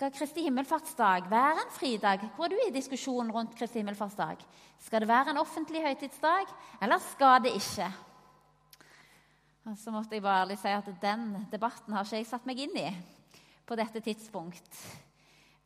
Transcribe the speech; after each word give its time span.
Skal 0.00 0.14
Kristi 0.16 0.40
himmelfartsdag 0.46 1.26
være 1.28 1.60
en 1.60 1.72
fridag? 1.76 2.22
Hvor 2.32 2.46
er 2.46 2.54
du 2.54 2.60
i 2.64 2.72
diskusjonen 2.72 3.28
rundt 3.34 3.52
Kristi 3.52 3.82
himmelfartsdag? 3.82 4.38
Skal 4.80 5.02
det 5.02 5.08
være 5.10 5.30
en 5.34 5.40
offentlig 5.42 5.82
høytidsdag, 5.84 6.46
eller 6.80 7.02
skal 7.04 7.42
det 7.44 7.50
ikke? 7.58 7.88
Så 9.76 9.92
måtte 9.92 10.16
jeg 10.16 10.22
bare 10.24 10.46
ærlig 10.46 10.56
si 10.62 10.72
at 10.72 10.88
den 11.02 11.34
debatten 11.52 11.92
har 11.92 12.08
ikke 12.08 12.16
jeg 12.16 12.28
satt 12.30 12.48
meg 12.48 12.62
inn 12.64 12.78
i 12.80 12.86
på 13.68 13.76
dette 13.76 14.00
tidspunkt. 14.00 14.78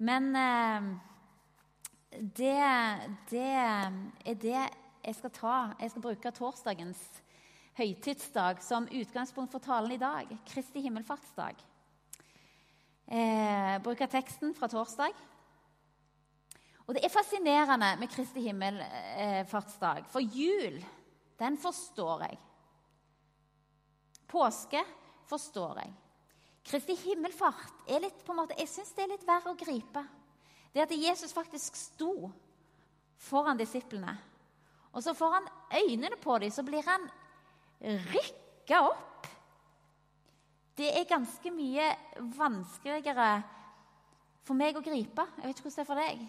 Men 0.03 0.27
eh, 0.41 0.89
det, 2.41 2.57
det 3.31 3.53
er 3.55 4.41
det 4.43 4.57
jeg 4.57 5.15
skal 5.21 5.35
ta. 5.39 5.61
Jeg 5.79 5.93
skal 5.95 6.07
bruke 6.09 6.35
torsdagens 6.35 7.05
høytidsdag 7.79 8.67
som 8.67 8.91
utgangspunkt 8.91 9.55
for 9.55 9.63
talen 9.63 9.95
i 9.95 10.01
dag. 10.03 10.35
Kristi 10.51 10.83
himmelfartsdag 10.83 11.63
eh, 13.07 13.77
bruke 13.83 14.09
teksten 14.11 14.55
fra 14.55 14.69
torsdag. 14.69 15.15
Og 16.87 16.95
Det 16.95 17.05
er 17.05 17.13
fascinerende 17.13 17.97
med 17.97 18.11
Kristi 18.13 18.41
himmelfartsdag, 18.45 19.99
eh, 19.99 20.11
for 20.13 20.21
jul, 20.21 20.85
den 21.39 21.59
forstår 21.59 22.27
jeg. 22.29 22.39
Påske 24.29 24.83
forstår 25.27 25.79
jeg. 25.81 25.95
Kristi 26.65 26.95
himmelfart 26.95 27.89
er 27.89 28.01
litt 28.01 28.25
på 28.25 28.33
en 28.33 28.41
måte, 28.43 28.57
jeg 28.59 28.69
synes 28.69 28.93
det 28.97 29.05
er 29.05 29.13
litt 29.15 29.27
verre 29.27 29.53
å 29.53 29.59
gripe. 29.59 30.05
Det 30.75 30.83
at 30.83 30.93
Jesus 30.97 31.33
faktisk 31.33 31.77
sto 31.77 32.31
foran 33.17 33.57
disiplene. 33.57 34.17
Og 34.93 35.03
så 35.03 35.15
får 35.15 35.33
han 35.33 35.49
øynene 35.75 36.17
på 36.17 36.39
dem, 36.39 36.51
så 36.51 36.63
blir 36.63 36.83
han 36.87 37.09
rykka 37.81 38.81
opp 38.89 39.29
det 40.79 40.91
er 40.91 41.07
ganske 41.07 41.51
mye 41.55 41.91
vanskeligere 42.35 43.29
for 44.45 44.59
meg 44.59 44.77
å 44.77 44.83
gripe. 44.85 45.27
Jeg 45.39 45.47
vet 45.47 45.61
ikke 45.61 45.69
hvordan 45.69 45.77
det 45.79 45.85
er 45.85 45.91
for 45.91 46.03
deg. 46.03 46.25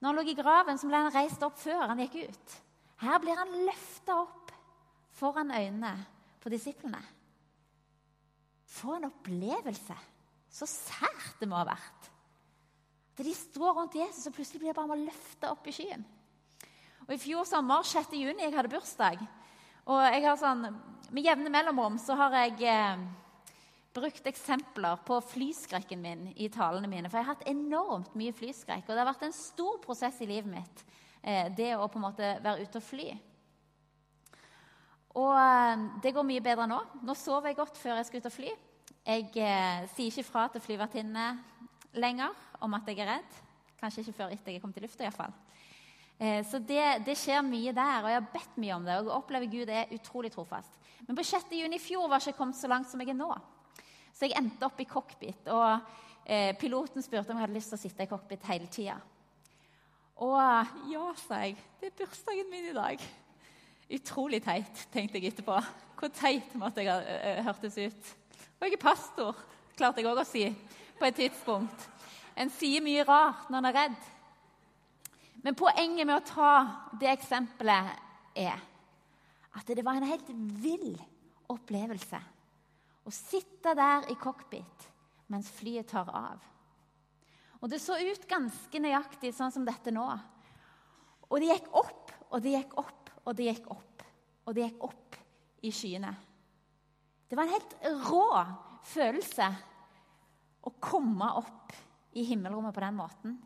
Når 0.00 0.08
han 0.08 0.18
lå 0.18 0.24
i 0.28 0.36
graven, 0.38 0.80
så 0.80 0.88
ble 0.88 1.02
han 1.04 1.14
reist 1.14 1.44
opp 1.44 1.58
før 1.60 1.84
han 1.90 2.00
gikk 2.04 2.16
ut. 2.30 2.56
Her 3.04 3.20
blir 3.20 3.38
han 3.38 3.52
løfta 3.66 4.16
opp 4.22 4.54
foran 5.14 5.52
øynene 5.54 5.92
på 6.42 6.52
disiplene. 6.52 7.00
For 8.74 8.98
en 8.98 9.08
opplevelse! 9.10 9.96
Så 10.54 10.68
sært 10.70 11.40
det 11.40 11.48
må 11.50 11.58
ha 11.58 11.66
vært. 11.66 12.10
At 13.14 13.22
de 13.26 13.32
står 13.34 13.74
rundt 13.78 13.96
Jesus, 13.98 14.26
og 14.28 14.36
plutselig 14.36 14.60
blir 14.62 14.72
det 14.72 14.78
bare 14.78 14.98
løfta 14.98 15.50
opp 15.54 15.66
i 15.70 15.74
skyen. 15.74 16.04
Og 17.04 17.14
I 17.14 17.20
fjor 17.20 17.46
sommer, 17.46 17.82
6. 17.86 18.14
juni, 18.16 18.42
jeg 18.42 18.54
hadde 18.54 18.70
bursdag. 18.72 19.22
Og 19.90 20.00
jeg 20.08 20.24
har 20.24 20.38
sånn 20.40 20.66
med 21.14 21.26
jevne 21.28 21.52
mellomrom 21.52 21.98
så 22.02 22.16
har 22.18 22.34
jeg 22.40 22.66
eh, 22.66 23.02
brukt 23.94 24.26
eksempler 24.26 24.98
på 25.06 25.20
flyskrekken 25.30 26.00
min 26.02 26.26
i 26.34 26.48
talene 26.52 26.90
mine. 26.90 27.10
For 27.10 27.20
jeg 27.20 27.28
har 27.28 27.36
hatt 27.36 27.46
enormt 27.50 28.16
mye 28.18 28.34
flyskrekk, 28.34 28.88
og 28.88 28.90
det 28.90 29.02
har 29.02 29.12
vært 29.12 29.28
en 29.28 29.36
stor 29.36 29.78
prosess 29.84 30.18
i 30.24 30.28
livet 30.28 30.50
mitt. 30.50 30.84
Eh, 31.22 31.52
det 31.54 31.70
å 31.76 31.86
på 31.86 32.00
en 32.00 32.06
måte 32.08 32.34
være 32.42 32.66
ute 32.66 32.82
og 32.82 32.86
fly. 32.88 33.08
Og 35.22 35.32
eh, 35.38 35.86
det 36.02 36.14
går 36.16 36.26
mye 36.26 36.42
bedre 36.42 36.66
nå. 36.70 36.80
Nå 37.06 37.14
sover 37.18 37.52
jeg 37.52 37.60
godt 37.62 37.78
før 37.78 38.00
jeg 38.00 38.10
skal 38.10 38.24
ut 38.24 38.30
og 38.32 38.36
fly. 38.40 38.52
Jeg 39.04 39.30
eh, 39.38 39.86
sier 39.94 40.10
ikke 40.10 40.26
fra 40.26 40.48
til 40.50 40.64
flyvertinnene 40.64 41.28
lenger 41.94 42.34
om 42.64 42.74
at 42.74 42.90
jeg 42.90 43.04
er 43.04 43.12
redd. 43.14 43.42
Kanskje 43.78 44.02
ikke 44.02 44.18
før 44.18 44.34
etter 44.34 44.50
jeg 44.50 44.58
er 44.58 44.64
kommet 44.64 44.82
i 44.82 44.86
lufta. 44.88 45.06
I 45.06 45.14
eh, 46.18 46.40
så 46.50 46.58
det, 46.58 46.82
det, 47.06 47.14
skjer 47.20 47.46
mye 47.46 47.76
der, 47.76 48.02
og 48.02 48.10
jeg 48.10 48.18
har 48.18 48.32
bedt 48.34 48.58
mye 48.58 48.74
om 48.80 48.88
det. 48.88 48.98
Og 48.98 49.06
jeg 49.06 49.18
opplever 49.20 49.52
Gud 49.54 49.70
er 49.70 49.94
utrolig 49.94 50.34
trofast. 50.34 50.80
Men 51.06 51.18
på 51.18 51.24
6. 51.26 51.50
juni 51.58 51.76
i 51.76 51.82
fjor 51.82 52.08
var 52.08 52.22
jeg 52.22 52.32
ikke 52.32 52.42
kommet 52.42 52.58
så 52.58 52.70
langt 52.70 52.88
som 52.90 53.02
jeg 53.02 53.12
er 53.12 53.18
nå. 53.18 53.30
Så 54.14 54.28
jeg 54.28 54.38
endte 54.38 54.66
opp 54.66 54.78
i 54.80 54.88
cockpit. 54.88 55.50
Og 55.52 55.66
eh, 56.24 56.54
piloten 56.58 57.04
spurte 57.04 57.32
om 57.32 57.40
jeg 57.40 57.46
hadde 57.46 57.58
lyst 57.58 57.72
til 57.72 57.78
å 57.78 57.82
sitte 57.82 58.06
i 58.06 58.10
cockpit 58.10 58.46
hele 58.48 58.70
tida. 58.72 58.96
Og 60.22 60.38
ja, 60.90 61.08
sa 61.24 61.42
jeg. 61.42 61.58
Det 61.80 61.90
er 61.90 61.98
bursdagen 61.98 62.50
min 62.50 62.70
i 62.70 62.76
dag. 62.76 63.02
Utrolig 63.94 64.40
teit, 64.44 64.86
tenkte 64.94 65.18
jeg 65.18 65.32
etterpå. 65.32 65.58
Hvor 65.98 66.12
teit 66.14 66.54
måtte 66.58 66.84
jeg 66.84 66.92
ha 66.92 67.00
uh, 67.02 67.42
hørtes 67.48 67.76
ut. 67.82 68.14
Og 68.60 68.68
jeg 68.68 68.78
er 68.78 68.82
pastor, 68.82 69.36
klarte 69.76 70.00
jeg 70.00 70.08
òg 70.08 70.22
å 70.22 70.26
si 70.28 70.46
på 70.98 71.08
et 71.08 71.18
tidspunkt. 71.18 71.88
En 72.38 72.50
sier 72.54 72.82
mye 72.82 73.04
rart 73.06 73.50
når 73.50 73.60
en 73.60 73.68
er 73.70 73.76
redd. 73.80 73.98
Men 75.44 75.58
poenget 75.58 76.06
med 76.06 76.16
å 76.16 76.24
ta 76.24 76.52
det 77.00 77.10
eksempelet 77.12 77.90
er 78.40 78.62
at 79.54 79.70
det 79.70 79.84
var 79.86 80.00
en 80.00 80.08
helt 80.08 80.30
vill 80.60 80.94
opplevelse 81.52 82.20
å 83.04 83.12
sitte 83.12 83.74
der 83.76 84.08
i 84.10 84.16
cockpit 84.18 84.88
mens 85.32 85.50
flyet 85.54 85.88
tar 85.92 86.10
av. 86.10 86.42
Og 87.62 87.70
Det 87.70 87.80
så 87.80 87.96
ut 87.96 88.28
ganske 88.28 88.80
nøyaktig 88.80 89.32
sånn 89.32 89.52
som 89.52 89.64
dette 89.64 89.92
nå. 89.94 90.04
Og 91.30 91.40
det 91.40 91.48
gikk 91.48 91.70
opp, 91.80 92.12
og 92.28 92.42
det 92.44 92.52
gikk 92.58 92.74
opp, 92.80 93.12
og 93.24 93.36
det 93.38 93.46
gikk 93.48 93.70
opp. 93.72 94.02
Og 94.44 94.52
det 94.52 94.66
gikk 94.66 94.82
opp 94.84 95.16
i 95.64 95.70
skyene. 95.72 96.10
Det 97.24 97.38
var 97.38 97.48
en 97.48 97.54
helt 97.54 97.76
rå 98.04 98.26
følelse 98.84 99.48
å 100.64 100.74
komme 100.76 101.30
opp 101.40 101.72
i 102.20 102.26
himmelrommet 102.28 102.76
på 102.76 102.84
den 102.84 102.98
måten. 102.98 103.38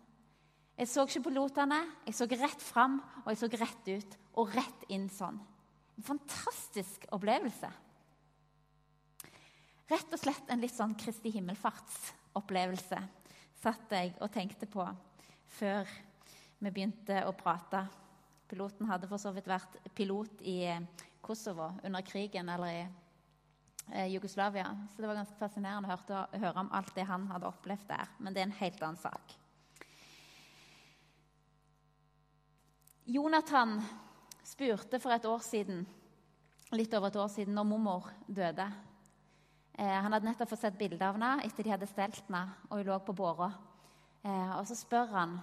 Jeg 0.79 0.91
så 0.91 1.07
ikke 1.07 1.29
pilotene, 1.29 1.79
jeg 2.07 2.15
så 2.15 2.27
rett 2.31 2.63
fram, 2.63 2.99
og 3.23 3.31
jeg 3.33 3.41
så 3.41 3.51
rett 3.55 3.89
ut 3.95 4.19
og 4.39 4.53
rett 4.55 4.85
inn 4.95 5.07
sånn. 5.11 5.39
En 5.99 6.07
fantastisk 6.07 7.09
opplevelse. 7.11 7.71
Rett 9.89 10.13
og 10.13 10.21
slett 10.21 10.51
en 10.53 10.61
litt 10.63 10.75
sånn 10.75 10.95
Kristi 11.01 11.33
himmelfartsopplevelse 11.35 13.01
satt 13.59 13.95
jeg 13.97 14.13
og 14.23 14.31
tenkte 14.31 14.69
på 14.71 14.85
før 15.59 15.89
vi 16.61 16.71
begynte 16.71 17.23
å 17.27 17.33
prate. 17.35 17.83
Piloten 18.49 18.89
hadde 18.89 19.09
for 19.11 19.21
så 19.21 19.33
vidt 19.35 19.49
vært 19.51 19.79
pilot 19.97 20.43
i 20.47 20.61
Kosovo 21.25 21.73
under 21.85 22.05
krigen 22.07 22.49
eller 22.53 22.71
i 22.71 22.83
eh, 23.93 24.07
Jugoslavia. 24.13 24.71
Så 24.93 25.03
det 25.03 25.11
var 25.11 25.19
ganske 25.19 25.41
fascinerende 25.41 25.99
å 25.99 26.23
høre 26.39 26.63
om 26.63 26.71
alt 26.73 26.95
det 26.97 27.09
han 27.09 27.27
hadde 27.33 27.51
opplevd 27.51 27.89
der. 27.91 28.15
Men 28.19 28.37
det 28.37 28.43
er 28.45 28.49
en 28.49 28.61
helt 28.61 28.83
annen 28.83 29.03
sak. 29.03 29.35
Jonathan 33.09 33.81
spurte 34.49 35.01
for 35.03 35.13
et 35.13 35.27
år 35.29 35.43
siden, 35.45 35.83
litt 36.73 36.95
over 36.97 37.11
et 37.11 37.19
år 37.21 37.29
siden, 37.33 37.57
når 37.57 37.69
mormor 37.69 38.09
døde. 38.27 38.67
Eh, 39.79 39.97
han 40.03 40.13
hadde 40.13 40.27
nettopp 40.27 40.53
fått 40.53 40.65
sett 40.65 40.79
bilde 40.79 41.05
av 41.05 41.19
henne 41.19 41.45
etter 41.47 41.67
de 41.67 41.75
hadde 41.75 41.89
stelt 41.91 42.21
henne, 42.27 42.43
og 42.69 42.81
hun 42.81 42.89
lå 42.89 42.99
på 43.05 43.17
båra. 43.17 43.53
Eh, 44.25 44.53
og 44.59 44.67
så 44.69 44.77
spør 44.79 45.15
han 45.15 45.39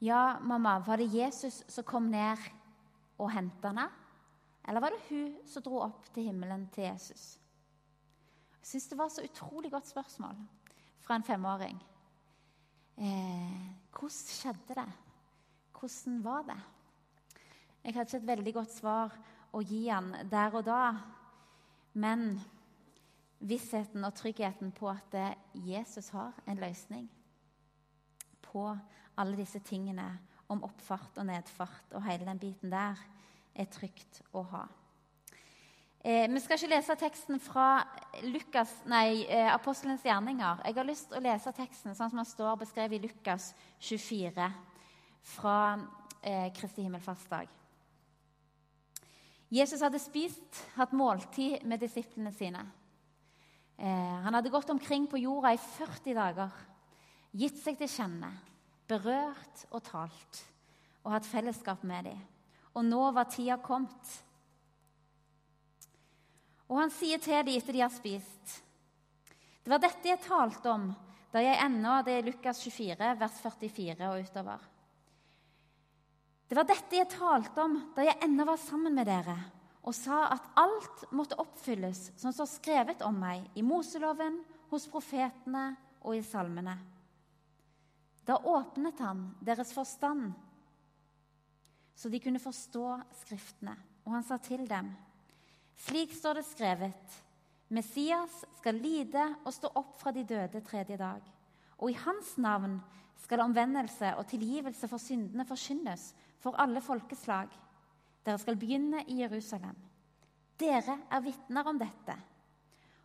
Ja, 0.00 0.38
mamma, 0.40 0.78
var 0.86 1.00
det 1.00 1.10
Jesus 1.10 1.64
som 1.68 1.84
kom 1.84 2.06
ned 2.10 2.38
og 3.18 3.32
henta 3.34 3.72
henne? 3.72 3.88
Eller 4.68 4.84
var 4.84 4.94
det 4.94 5.06
hun 5.08 5.32
som 5.48 5.64
dro 5.64 5.80
opp 5.82 6.06
til 6.14 6.28
himmelen 6.28 6.68
til 6.74 6.84
Jesus? 6.86 7.38
Jeg 8.60 8.72
syns 8.72 8.88
det 8.90 8.98
var 8.98 9.10
så 9.10 9.24
utrolig 9.24 9.70
godt 9.72 9.88
spørsmål 9.88 10.38
fra 11.02 11.16
en 11.16 11.26
femåring. 11.26 11.78
Eh, 12.98 13.62
hvordan 13.94 14.10
skjedde 14.10 14.76
det? 14.76 14.88
Hvordan 15.78 16.18
var 16.24 16.42
det? 16.50 16.58
Jeg 17.88 17.94
hadde 17.94 18.10
ikke 18.10 18.16
et 18.20 18.28
veldig 18.28 18.52
godt 18.52 18.72
svar 18.76 19.14
å 19.56 19.62
gi 19.64 19.86
han 19.88 20.10
der 20.28 20.52
og 20.58 20.66
da. 20.66 20.90
Men 21.96 22.34
vissheten 23.40 24.04
og 24.04 24.12
tryggheten 24.12 24.74
på 24.76 24.90
at 24.92 25.16
Jesus 25.56 26.10
har 26.12 26.36
en 26.44 26.60
løsning 26.60 27.06
på 28.44 28.66
alle 29.16 29.40
disse 29.40 29.62
tingene 29.64 30.04
om 30.52 30.60
oppfart 30.68 31.16
og 31.16 31.30
nedfart 31.30 31.96
og 31.96 32.04
hele 32.04 32.28
den 32.28 32.44
biten 32.44 32.76
der, 32.76 33.00
er 33.56 33.72
trygt 33.72 34.20
å 34.36 34.44
ha. 34.52 34.66
Eh, 36.04 36.28
vi 36.28 36.44
skal 36.44 36.60
ikke 36.60 36.74
lese 36.74 37.00
teksten 37.00 37.40
fra 37.40 37.70
Lukas, 38.28 38.82
nei, 38.84 39.24
eh, 39.24 39.48
Apostelens 39.48 40.04
gjerninger. 40.04 40.60
Jeg 40.66 40.76
har 40.76 40.92
lyst 40.92 41.08
til 41.08 41.22
å 41.22 41.24
lese 41.24 41.56
teksten 41.56 41.96
sånn 41.96 42.12
som 42.12 42.20
den 42.20 42.28
står 42.36 42.60
beskrevet 42.66 43.00
i 43.00 43.08
Lukas 43.08 43.54
24 43.80 44.52
fra 45.38 45.78
eh, 46.20 46.52
Kristi 46.52 46.84
himmelfartsdag. 46.84 47.57
Jesus 49.48 49.80
hadde 49.80 50.00
spist, 50.00 50.58
hatt 50.76 50.92
måltid 50.92 51.64
med 51.68 51.80
disiplene 51.80 52.32
sine. 52.36 52.66
Eh, 53.78 54.16
han 54.24 54.34
hadde 54.34 54.52
gått 54.52 54.70
omkring 54.70 55.06
på 55.08 55.20
jorda 55.22 55.54
i 55.54 55.60
40 55.62 56.16
dager, 56.18 56.54
gitt 57.32 57.56
seg 57.62 57.78
til 57.80 57.88
kjenne, 57.88 58.28
berørt 58.88 59.64
og 59.70 59.84
talt, 59.86 60.42
og 61.04 61.14
hatt 61.14 61.28
fellesskap 61.28 61.84
med 61.88 62.10
dem. 62.10 62.24
Og 62.76 62.84
nå 62.84 63.00
var 63.16 63.30
tida 63.32 63.56
kommet. 63.62 64.16
Og 66.68 66.82
han 66.82 66.92
sier 66.92 67.20
til 67.22 67.38
dem 67.38 67.54
etter 67.56 67.72
de 67.72 67.80
har 67.80 67.92
spist 67.92 68.58
Det 69.64 69.70
var 69.72 69.80
dette 69.80 70.10
jeg 70.10 70.20
talte 70.20 70.68
om 70.68 70.90
da 71.32 71.40
jeg 71.40 71.56
ennå 71.64 71.94
Det 72.04 72.18
er 72.18 72.26
Lukas 72.26 72.60
24, 72.60 73.08
vers 73.20 73.38
44 73.40 74.10
og 74.12 74.26
utover. 74.28 74.66
Det 76.48 76.56
var 76.56 76.64
dette 76.64 76.96
jeg 76.96 77.10
talte 77.12 77.60
om 77.60 77.74
da 77.96 78.06
jeg 78.06 78.20
ennå 78.24 78.46
var 78.48 78.60
sammen 78.60 78.94
med 78.96 79.08
dere, 79.08 79.36
og 79.84 79.92
sa 79.96 80.24
at 80.32 80.46
alt 80.56 81.04
måtte 81.12 81.36
oppfylles 81.40 82.08
som 82.16 82.32
står 82.32 82.48
skrevet 82.54 83.04
om 83.04 83.18
meg 83.20 83.44
i 83.56 83.64
Moseloven, 83.64 84.40
hos 84.68 84.84
profetene 84.88 85.70
og 86.04 86.16
i 86.18 86.24
salmene. 86.24 86.74
Da 88.28 88.36
åpnet 88.36 88.98
han 89.00 89.22
deres 89.40 89.70
forstand, 89.72 90.34
så 91.96 92.10
de 92.12 92.20
kunne 92.20 92.42
forstå 92.42 92.84
Skriftene. 93.22 93.72
Og 94.04 94.12
han 94.12 94.24
sa 94.24 94.38
til 94.40 94.62
dem, 94.68 94.90
slik 95.84 96.12
står 96.16 96.38
det 96.38 96.46
skrevet, 96.48 97.16
Messias 97.68 98.44
skal 98.60 98.78
lide 98.80 99.24
og 99.42 99.52
stå 99.52 99.68
opp 99.76 99.98
fra 100.00 100.12
de 100.16 100.22
døde 100.24 100.62
tredje 100.64 100.96
dag. 100.96 101.20
Og 101.76 101.92
i 101.92 101.98
hans 102.00 102.30
navn 102.40 102.78
skal 103.20 103.42
omvendelse 103.44 104.14
og 104.16 104.24
tilgivelse 104.30 104.88
for 104.88 105.02
syndene 105.02 105.44
forkynnes 105.48 106.06
for 106.42 106.58
alle 106.60 106.82
folkeslag. 106.84 107.50
Dere 108.24 108.40
skal 108.40 108.58
begynne 108.60 109.04
i 109.08 109.20
Jerusalem. 109.22 109.76
Dere 110.58 110.98
er 111.10 111.24
vitner 111.24 111.70
om 111.70 111.78
dette. 111.78 112.16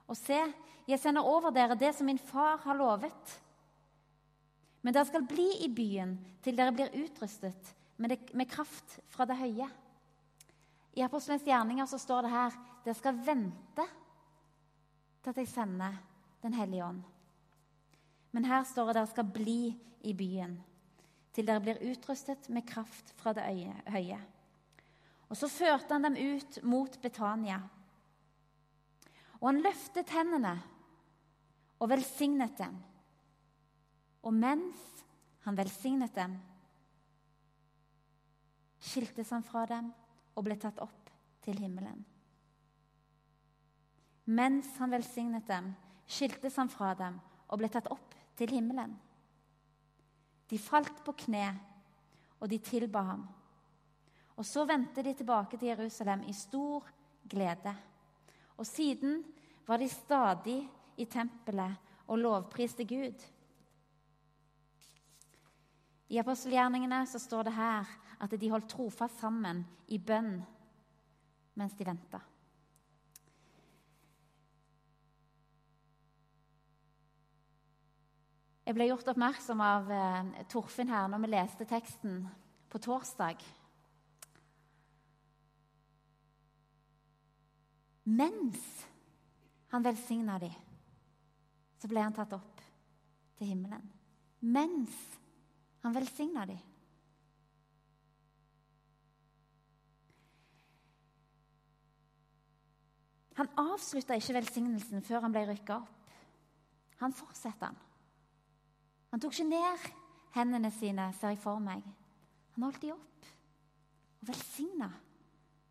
Og 0.10 0.18
se, 0.18 0.40
jeg 0.88 1.00
sender 1.00 1.26
over 1.26 1.54
dere 1.56 1.78
det 1.80 1.94
som 1.96 2.10
min 2.10 2.20
far 2.20 2.60
har 2.66 2.78
lovet. 2.78 3.38
Men 4.84 4.96
dere 4.96 5.08
skal 5.08 5.26
bli 5.28 5.48
i 5.64 5.70
byen 5.72 6.18
til 6.44 6.58
dere 6.58 6.76
blir 6.76 6.92
utrustet 7.06 7.74
med, 7.98 8.12
det, 8.12 8.34
med 8.36 8.50
kraft 8.52 8.98
fra 9.14 9.26
det 9.30 9.38
høye. 9.40 9.70
I 10.94 11.06
Apostelens 11.06 11.46
gjerninger 11.48 11.88
så 11.90 11.98
står 12.02 12.26
det 12.26 12.34
her 12.34 12.58
dere 12.84 12.98
skal 12.98 13.22
vente 13.26 13.86
til 15.24 15.32
at 15.32 15.40
jeg 15.40 15.54
sender 15.54 16.02
Den 16.44 16.54
hellige 16.54 16.84
ånd. 16.84 17.00
Men 18.36 18.44
her 18.44 18.66
står 18.68 18.90
det 18.90 18.96
dere 18.98 19.08
skal 19.08 19.30
bli 19.32 19.60
i 20.04 20.12
byen 20.12 20.58
til 21.34 21.48
dere 21.48 21.64
blir 21.64 21.82
utrustet 21.92 22.50
med 22.54 22.66
kraft 22.70 23.14
fra 23.18 23.34
det 23.34 23.46
høye. 23.90 24.20
Og 25.30 25.38
så 25.40 25.50
førte 25.50 25.96
han 25.96 26.06
dem 26.06 26.18
ut 26.20 26.60
mot 26.68 27.00
Betania. 27.02 27.58
Og 29.42 29.50
han 29.50 29.62
løftet 29.66 30.14
hendene 30.14 30.54
og 31.82 31.90
velsignet 31.90 32.54
dem. 32.60 32.78
Og 34.24 34.34
mens 34.34 34.80
han 35.44 35.58
velsignet 35.58 36.14
dem, 36.16 36.38
skiltes 38.84 39.32
han 39.34 39.44
fra 39.44 39.66
dem 39.68 39.90
og 40.36 40.46
ble 40.46 40.56
tatt 40.60 40.80
opp 40.84 41.10
til 41.44 41.58
himmelen. 41.60 42.04
Mens 44.32 44.70
han 44.80 44.94
velsignet 44.94 45.48
dem, 45.50 45.74
skiltes 46.08 46.56
han 46.62 46.72
fra 46.72 46.94
dem 47.00 47.18
og 47.50 47.60
ble 47.60 47.72
tatt 47.72 47.90
opp 47.92 48.14
til 48.40 48.54
himmelen. 48.56 48.94
De 50.54 50.60
falt 50.62 51.00
på 51.02 51.16
kne, 51.26 51.48
og 52.38 52.50
de 52.52 52.60
tilba 52.62 53.02
ham. 53.08 53.24
Og 54.38 54.46
så 54.46 54.66
vendte 54.70 55.02
de 55.02 55.16
tilbake 55.18 55.58
til 55.58 55.72
Jerusalem 55.72 56.26
i 56.30 56.34
stor 56.38 56.86
glede. 57.30 57.74
Og 58.58 58.68
siden 58.68 59.24
var 59.66 59.82
de 59.82 59.90
stadig 59.90 60.60
i 60.98 61.06
tempelet 61.10 61.74
og 62.08 62.20
lovpriste 62.22 62.86
Gud. 62.86 63.24
I 66.14 66.20
apostelgjerningene 66.22 67.02
så 67.10 67.18
står 67.20 67.48
det 67.48 67.56
her 67.58 67.90
at 68.22 68.36
de 68.38 68.52
holdt 68.52 68.70
trofast 68.70 69.24
sammen 69.24 69.64
i 69.88 69.98
bønn 69.98 70.36
mens 71.58 71.74
de 71.78 71.88
venta. 71.88 72.20
Jeg 78.64 78.78
ble 78.78 78.88
gjort 78.88 79.10
oppmerksom 79.12 79.60
av 79.60 79.90
eh, 79.92 80.44
Torfinn 80.52 80.92
her 80.92 81.10
når 81.12 81.26
vi 81.26 81.32
leste 81.34 81.68
teksten 81.68 82.22
på 82.72 82.80
torsdag. 82.80 83.44
Mens 88.08 88.64
han 89.72 89.84
velsigna 89.84 90.40
dem, 90.40 90.56
så 91.80 91.92
ble 91.92 92.04
han 92.04 92.16
tatt 92.16 92.36
opp 92.36 92.64
til 93.40 93.52
himmelen. 93.52 93.84
Mens 94.40 94.96
han 95.84 95.96
velsigna 95.96 96.48
dem. 96.48 96.60
Han 103.34 103.50
avslutta 103.60 104.16
ikke 104.16 104.38
velsignelsen 104.38 105.04
før 105.04 105.26
han 105.26 105.34
ble 105.34 105.50
rykka 105.50 105.82
opp. 105.82 106.14
Han 107.02 107.16
fortsetter 107.18 107.74
han. 107.74 107.90
Han 109.14 109.22
tok 109.22 109.36
ikke 109.36 109.46
ned 109.46 109.84
hendene 110.34 110.72
sine, 110.74 111.12
ser 111.14 111.36
jeg 111.36 111.42
for 111.44 111.62
meg. 111.62 111.84
Han 112.56 112.64
holdt 112.66 112.82
de 112.82 112.90
opp 112.96 113.28
og 114.24 114.30
velsigna 114.32 114.88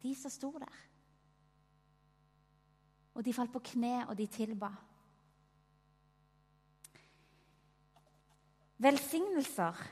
de 0.04 0.12
som 0.14 0.30
sto 0.30 0.52
der. 0.62 0.76
Og 3.18 3.24
de 3.26 3.34
falt 3.34 3.50
på 3.50 3.64
kne, 3.72 4.04
og 4.06 4.14
de 4.14 4.28
tilba. 4.30 4.70
Velsignelser, 8.82 9.82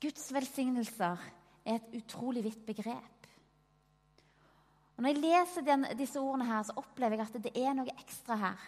Guds 0.00 0.32
velsignelser, 0.32 1.28
er 1.66 1.76
et 1.76 1.94
utrolig 2.00 2.44
vidt 2.44 2.64
begrep. 2.66 3.28
Og 4.96 5.02
Når 5.02 5.12
jeg 5.12 5.22
leser 5.22 5.66
den, 5.66 5.86
disse 5.98 6.20
ordene, 6.20 6.48
her, 6.48 6.62
så 6.62 6.72
opplever 6.80 7.20
jeg 7.20 7.28
at 7.28 7.42
det 7.44 7.52
er 7.52 7.76
noe 7.76 7.98
ekstra 7.98 8.40
her 8.40 8.64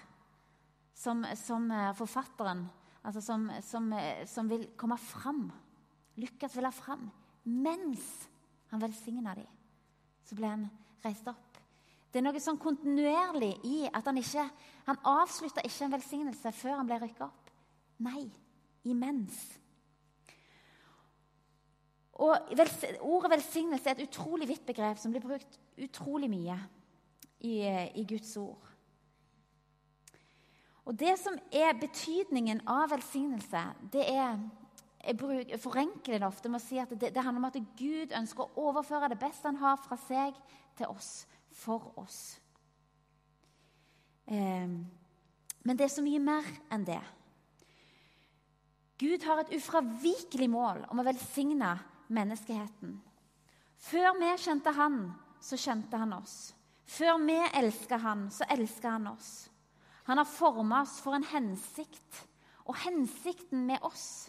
som, 0.92 1.24
som 1.38 1.70
eh, 1.72 1.94
forfatteren 1.96 2.66
altså 3.08 3.22
som, 3.24 3.48
som, 3.64 3.88
som, 4.28 4.48
vil 4.50 4.66
komme 4.76 4.98
fram. 5.00 5.46
Lukas 6.20 6.56
vil 6.56 6.68
ha 6.68 6.72
fram. 6.74 7.08
Mens 7.48 8.04
han 8.68 8.82
velsigna 8.82 9.32
dem, 9.38 9.48
så 10.28 10.36
ble 10.36 10.50
han 10.50 10.66
reist 11.04 11.28
opp. 11.30 11.60
Det 12.08 12.20
er 12.20 12.24
noe 12.24 12.40
sånn 12.40 12.60
kontinuerlig 12.60 13.52
i 13.68 13.78
at 13.92 14.06
han 14.08 14.16
ikke 14.16 14.46
Han 14.88 15.00
avslutta 15.04 15.60
ikke 15.68 15.84
en 15.84 15.92
velsignelse 15.92 16.52
før 16.56 16.78
han 16.78 16.88
ble 16.88 16.96
rykka 17.02 17.26
opp. 17.26 17.50
Nei, 18.00 18.22
imens. 18.88 19.36
Og 22.18 22.32
Ordet 22.56 23.30
velsignelse 23.34 23.90
er 23.90 23.98
et 23.98 24.08
utrolig 24.08 24.48
vidt 24.48 24.64
begrep 24.66 24.96
som 24.98 25.12
blir 25.12 25.22
brukt 25.22 25.58
utrolig 25.76 26.30
mye 26.32 26.56
i, 27.44 27.60
i 28.00 28.06
Guds 28.08 28.32
ord. 28.40 28.64
Og 30.88 30.96
Det 30.96 31.18
som 31.20 31.34
er 31.52 31.76
betydningen 31.76 32.62
av 32.64 32.88
velsignelse, 32.90 33.64
det 33.92 34.08
er 34.08 34.38
Jeg 35.04 35.60
forenkler 35.60 36.18
det 36.18 36.26
ofte 36.26 36.48
med 36.48 36.58
å 36.58 36.64
si 36.64 36.78
at 36.78 36.90
det, 36.90 37.12
det, 37.14 37.22
handler 37.22 37.38
om 37.38 37.44
at 37.48 37.56
Gud 37.78 38.12
ønsker 38.12 38.44
å 38.44 38.64
overføre 38.68 39.08
det 39.08 39.18
beste 39.20 39.46
han 39.46 39.60
har 39.60 39.76
fra 39.80 39.96
seg, 39.96 40.34
til 40.76 40.90
oss, 40.90 41.26
for 41.54 41.92
oss. 41.96 42.40
Eh, 44.26 44.68
men 45.62 45.78
det 45.78 45.86
er 45.86 45.92
så 45.94 46.04
mye 46.04 46.20
mer 46.20 46.48
enn 46.74 46.84
det. 46.84 47.00
Gud 48.98 49.22
har 49.22 49.44
et 49.44 49.54
ufravikelig 49.54 50.50
mål 50.50 50.82
om 50.90 51.00
å 51.00 51.06
velsigne 51.06 51.76
menneskeheten. 52.10 52.98
Før 53.78 54.18
vi 54.18 54.32
kjente 54.42 54.74
Han, 54.74 54.98
så 55.40 55.56
kjente 55.56 55.96
Han 55.96 56.16
oss. 56.18 56.36
Før 56.84 57.22
vi 57.22 57.38
elska 57.62 58.02
Han, 58.02 58.26
så 58.34 58.44
elska 58.50 58.96
Han 58.96 59.12
oss. 59.14 59.30
Han 60.08 60.18
har 60.18 60.24
forma 60.24 60.82
oss 60.82 60.96
for 61.04 61.12
en 61.16 61.26
hensikt. 61.28 62.24
Og 62.68 62.76
hensikten 62.80 63.66
med 63.68 63.84
oss, 63.84 64.28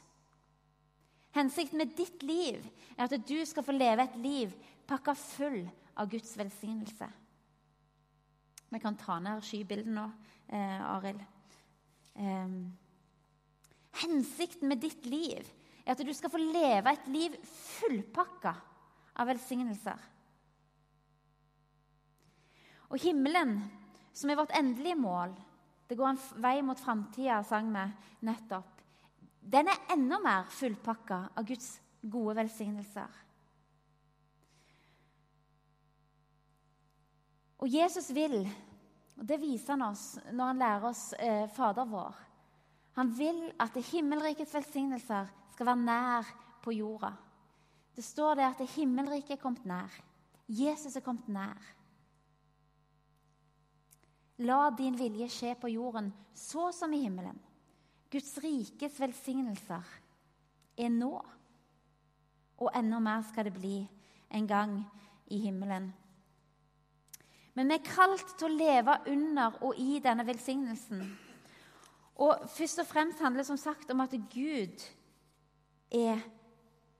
hensikten 1.35 1.79
med 1.81 1.91
ditt 1.95 2.23
liv, 2.23 2.63
er 2.95 3.07
at 3.07 3.27
du 3.27 3.37
skal 3.47 3.65
få 3.67 3.75
leve 3.75 4.03
et 4.03 4.15
liv 4.19 4.53
pakka 4.87 5.15
full 5.19 5.61
av 5.99 6.07
Guds 6.11 6.31
velsignelse. 6.39 7.09
Vi 8.69 8.79
kan 8.79 8.95
ta 8.99 9.17
ned 9.19 9.43
skybildet 9.43 9.91
nå, 9.91 10.05
eh, 10.47 10.85
Arild. 10.93 11.23
Eh, 12.15 12.55
hensikten 14.03 14.67
med 14.67 14.79
ditt 14.79 15.05
liv 15.05 15.43
er 15.85 15.91
at 15.95 16.05
du 16.05 16.13
skal 16.13 16.31
få 16.31 16.39
leve 16.39 16.91
et 16.91 17.07
liv 17.11 17.35
fullpakka 17.43 18.55
av 19.15 19.27
velsignelser. 19.27 19.99
Og 22.89 22.99
himmelen, 23.03 23.59
som 24.13 24.29
er 24.29 24.39
vårt 24.39 24.55
endelige 24.57 24.95
mål, 24.95 25.35
det 25.89 25.97
går 25.97 26.11
en 26.11 26.19
vei 26.43 26.59
mot 26.61 26.79
framtida, 26.79 27.41
sang 27.43 27.71
vi 27.73 27.85
nettopp. 28.27 28.75
Den 29.41 29.71
er 29.71 29.87
enda 29.95 30.19
mer 30.21 30.49
fullpakka 30.53 31.17
av 31.33 31.47
Guds 31.49 31.79
gode 32.05 32.35
velsignelser. 32.37 33.15
Og 37.59 37.73
Jesus 37.73 38.11
vil, 38.15 38.43
og 39.17 39.25
det 39.27 39.39
viser 39.41 39.73
han 39.73 39.87
oss 39.89 40.03
når 40.29 40.51
han 40.51 40.61
lærer 40.61 40.85
oss 40.91 41.01
eh, 41.17 41.49
Fader 41.51 41.89
vår 41.89 42.21
Han 42.95 43.09
vil 43.17 43.41
at 43.59 43.73
det 43.75 43.83
himmelrikets 43.89 44.53
velsignelser 44.53 45.27
skal 45.53 45.67
være 45.71 45.83
nær 45.83 46.29
på 46.63 46.73
jorda. 46.75 47.11
Det 47.95 48.03
står 48.05 48.35
der 48.35 48.51
at 48.51 48.61
det 48.61 48.69
himmelriket 48.75 49.37
er 49.37 49.41
kommet 49.41 49.65
nær. 49.67 49.91
Jesus 50.47 50.95
er 50.95 51.03
kommet 51.03 51.27
nær. 51.31 51.78
La 54.39 54.69
din 54.71 54.95
vilje 54.95 55.27
skje 55.33 55.55
på 55.59 55.71
jorden 55.73 56.11
så 56.37 56.69
som 56.71 56.93
i 56.93 57.01
himmelen. 57.03 57.37
Guds 58.09 58.37
rikes 58.41 58.99
velsignelser 59.01 59.89
er 60.79 60.93
nå. 60.93 61.13
Og 62.59 62.69
enda 62.75 62.99
mer 63.03 63.23
skal 63.27 63.49
det 63.49 63.55
bli 63.57 63.81
en 64.35 64.47
gang 64.47 64.77
i 65.27 65.41
himmelen. 65.43 65.89
Men 67.53 67.67
vi 67.67 67.75
er 67.75 67.89
kalt 67.89 68.37
til 68.39 68.47
å 68.47 68.55
leve 68.55 68.95
under 69.11 69.57
og 69.67 69.79
i 69.79 69.99
denne 70.03 70.23
velsignelsen. 70.27 71.03
Og 72.19 72.47
først 72.51 72.79
og 72.83 72.87
fremst 72.87 73.19
handler 73.23 73.43
det 73.43 73.49
som 73.49 73.59
sagt 73.59 73.91
om 73.91 74.03
at 74.03 74.15
Gud 74.31 74.85
er 75.91 76.23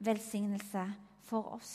velsignelse 0.03 0.83
for 1.27 1.55
oss. 1.55 1.73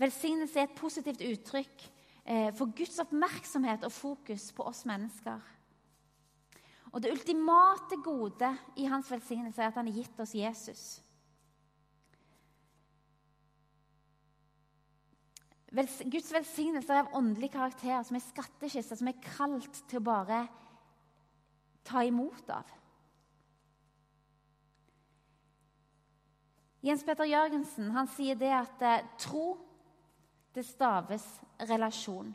Velsignelse 0.00 0.60
er 0.60 0.68
et 0.68 0.76
positivt 0.76 1.22
uttrykk 1.24 1.84
for 2.24 2.70
Guds 2.72 2.96
oppmerksomhet 3.02 3.84
og 3.84 3.92
fokus 3.92 4.46
på 4.56 4.64
oss 4.64 4.84
mennesker. 4.88 5.42
Og 6.94 7.02
Det 7.02 7.10
ultimate 7.12 7.98
gode 8.04 8.48
i 8.76 8.86
hans 8.88 9.10
velsignelse 9.10 9.62
er 9.62 9.66
at 9.68 9.76
han 9.76 9.90
har 9.90 9.98
gitt 9.98 10.20
oss 10.22 10.34
Jesus. 10.34 10.84
Guds 15.74 16.30
velsignelse 16.30 16.92
er 16.92 17.02
av 17.02 17.16
åndelig 17.18 17.50
karakter, 17.50 17.98
som 18.06 18.14
er 18.14 18.22
skattkiste, 18.22 18.94
som 18.94 19.10
er 19.10 19.18
kalt 19.24 19.80
til 19.90 19.98
å 19.98 20.06
bare 20.06 20.44
ta 21.84 22.04
imot 22.06 22.52
av. 22.54 22.70
Jens 26.84 27.02
Petter 27.02 27.26
Jørgensen 27.26 27.90
han 27.96 28.10
sier 28.12 28.38
det 28.38 28.52
at 28.54 28.82
eh, 28.84 29.06
tro 29.18 29.56
det 30.54 30.64
staves 30.66 31.24
relasjon. 31.68 32.32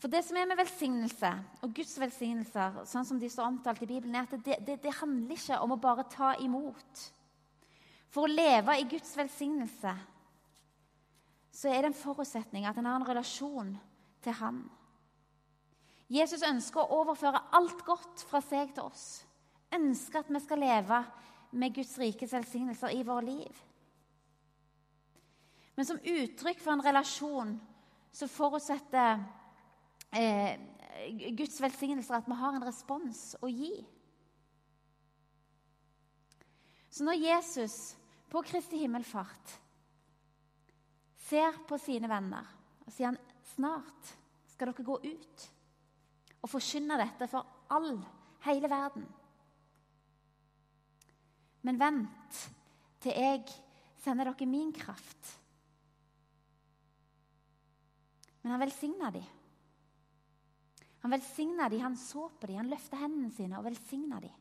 For 0.00 0.08
det 0.08 0.22
som 0.24 0.38
er 0.40 0.48
med 0.48 0.56
velsignelse 0.56 1.30
og 1.60 1.72
Guds 1.76 1.92
velsignelser, 2.00 2.78
sånn 2.88 3.04
som 3.04 3.18
de 3.20 3.28
står 3.28 3.50
omtalt 3.50 3.82
i 3.84 3.88
Bibelen, 3.90 4.16
er 4.16 4.24
at 4.24 4.44
det, 4.46 4.56
det, 4.64 4.78
det 4.80 4.96
handler 4.96 5.36
ikke 5.36 5.58
om 5.60 5.74
å 5.76 5.80
bare 5.80 6.06
ta 6.08 6.32
imot. 6.40 7.02
For 8.10 8.24
å 8.24 8.32
leve 8.32 8.78
i 8.80 8.88
Guds 8.88 9.12
velsignelse 9.18 9.92
så 11.60 11.68
er 11.68 11.82
det 11.82 11.90
en 11.90 11.98
forutsetning 11.98 12.64
at 12.64 12.78
en 12.78 12.88
har 12.88 12.96
en 12.96 13.08
relasjon 13.08 13.74
til 14.24 14.36
Han. 14.40 14.62
Jesus 16.10 16.42
ønsker 16.46 16.80
å 16.80 17.02
overføre 17.02 17.42
alt 17.54 17.84
godt 17.86 18.24
fra 18.30 18.40
seg 18.42 18.72
til 18.74 18.88
oss. 18.88 19.04
Ønsker 19.74 20.24
at 20.24 20.32
vi 20.32 20.40
skal 20.42 20.62
leve 20.64 21.02
med 21.52 21.74
Guds 21.74 21.92
rikes 22.00 22.32
velsignelser 22.34 22.96
i 22.96 23.04
vårt 23.06 23.28
liv. 23.28 23.60
Men 25.80 25.86
som 25.88 26.00
uttrykk 26.04 26.58
for 26.60 26.74
en 26.74 26.82
relasjon 26.84 27.54
så 28.12 28.26
forutsetter 28.28 29.22
eh, 30.12 30.60
Guds 31.32 31.56
velsignelser 31.64 32.18
at 32.18 32.28
vi 32.28 32.36
har 32.36 32.58
en 32.58 32.66
respons 32.66 33.22
å 33.40 33.48
gi. 33.48 33.70
Så 36.92 37.08
når 37.08 37.16
Jesus 37.22 37.78
på 38.28 38.44
Kristi 38.44 38.82
himmelfart 38.82 39.56
ser 41.30 41.56
på 41.64 41.80
sine 41.80 42.12
venner, 42.12 42.44
og 42.84 42.92
sier 42.92 43.14
han 43.14 43.20
snart 43.54 44.12
skal 44.52 44.74
dere 44.74 44.84
gå 44.84 45.00
ut 45.00 45.48
og 46.42 46.56
forkynne 46.58 47.00
dette 47.00 47.32
for 47.32 47.72
all, 47.72 47.94
hele 48.44 48.68
verden. 48.68 49.08
Men 51.64 51.80
vent 51.80 52.46
til 53.00 53.16
jeg 53.16 53.46
sender 54.04 54.34
dere 54.34 54.52
min 54.58 54.76
kraft. 54.76 55.39
Men 58.42 58.54
han 58.54 58.62
velsigna 58.62 59.10
dem. 59.14 59.26
Han 61.00 61.14
velsigna 61.14 61.68
dem, 61.68 61.80
han 61.80 61.96
så 61.96 62.28
på 62.28 62.46
dem, 62.48 62.60
han 62.60 62.70
løfta 62.70 63.00
hendene 63.00 63.32
sine 63.32 63.58
og 63.58 63.66
velsigna 63.68 64.20
dem. 64.20 64.36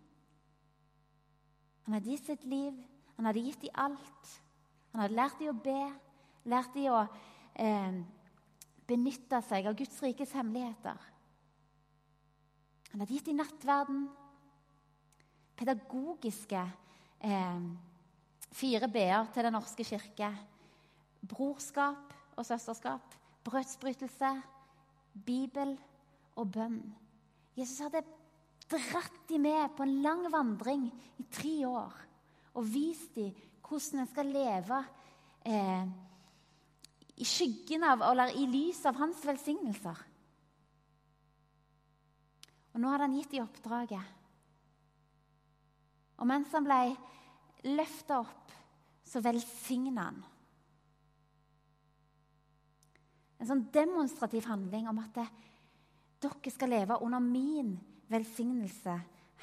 Han 1.87 1.95
hadde 1.95 2.11
gitt 2.11 2.27
sitt 2.27 2.43
liv, 2.45 2.75
han 3.17 3.29
hadde 3.29 3.43
gitt 3.43 3.63
dem 3.63 3.79
alt. 3.81 4.31
Han 4.91 5.03
hadde 5.03 5.17
lært 5.17 5.39
dem 5.39 5.51
å 5.51 5.61
be, 5.63 5.79
lært 6.51 6.75
dem 6.75 6.93
å 6.93 6.99
eh, 7.59 7.99
benytte 8.89 9.39
seg 9.47 9.69
av 9.69 9.77
Guds 9.79 10.01
rikes 10.03 10.33
hemmeligheter. 10.35 11.07
Han 12.91 13.03
hadde 13.03 13.13
gitt 13.13 13.29
dem 13.29 13.39
nattverden, 13.39 14.03
pedagogiske 15.59 16.61
eh, 17.25 17.65
fire 18.55 18.89
b-er 18.91 19.29
til 19.33 19.45
Den 19.45 19.55
norske 19.57 19.85
kirke. 19.85 20.31
Brorskap 21.29 22.13
og 22.39 22.45
søsterskap, 22.47 23.15
brødsbrytelse, 23.49 24.31
Bibel 25.25 25.75
og 26.39 26.51
bønn. 26.53 26.79
Jesus 27.57 27.81
hadde 27.83 28.05
dratt 28.69 29.23
dem 29.29 29.47
med 29.47 29.73
på 29.75 29.83
en 29.85 30.01
lang 30.03 30.27
vandring 30.31 30.85
i 31.19 31.25
tre 31.31 31.55
år 31.67 31.95
og 32.53 32.67
vist 32.69 33.15
dem 33.17 33.33
hvordan 33.69 34.01
en 34.01 34.09
skal 34.09 34.31
leve 34.33 34.77
eh, 35.45 35.89
i 37.19 37.27
skyggen 37.27 37.83
av, 37.85 38.01
eller 38.01 38.33
i 38.33 38.47
lys 38.49 38.79
av 38.89 38.97
hans 38.97 39.19
velsignelser. 39.27 39.99
Og 42.73 42.81
nå 42.81 42.89
hadde 42.89 43.05
han 43.05 43.17
gitt 43.19 43.35
dem 43.35 43.45
oppdraget. 43.45 44.15
Og 46.19 46.27
mens 46.27 46.51
han 46.55 46.65
ble 46.65 46.79
løfta 47.75 48.21
opp, 48.23 48.55
så 49.05 49.21
velsigna 49.25 50.09
han. 50.09 50.19
En 53.39 53.47
sånn 53.47 53.67
demonstrativ 53.73 54.45
handling 54.49 54.89
om 54.91 54.99
at 55.01 55.21
dere 56.19 56.51
skal 56.51 56.69
leve 56.73 56.99
under 57.03 57.19
min 57.23 57.79
velsignelse 58.11 58.95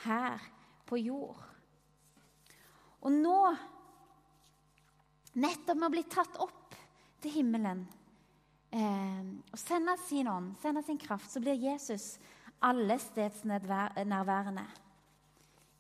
her 0.05 0.41
på 0.87 0.99
jord. 1.01 1.41
Og 3.07 3.13
nå, 3.15 3.39
nettopp 5.39 5.79
med 5.79 5.89
å 5.89 5.95
bli 5.95 6.05
tatt 6.11 6.37
opp 6.43 6.75
til 7.23 7.31
himmelen 7.39 7.87
eh, 8.75 9.23
og 9.53 9.59
sende 9.61 9.97
sin 10.05 10.29
ånd, 10.31 10.57
sende 10.61 10.83
sin 10.85 10.99
kraft, 11.01 11.31
så 11.31 11.41
blir 11.41 11.55
Jesus 11.55 12.19
allestedsnærværende. 12.67 14.67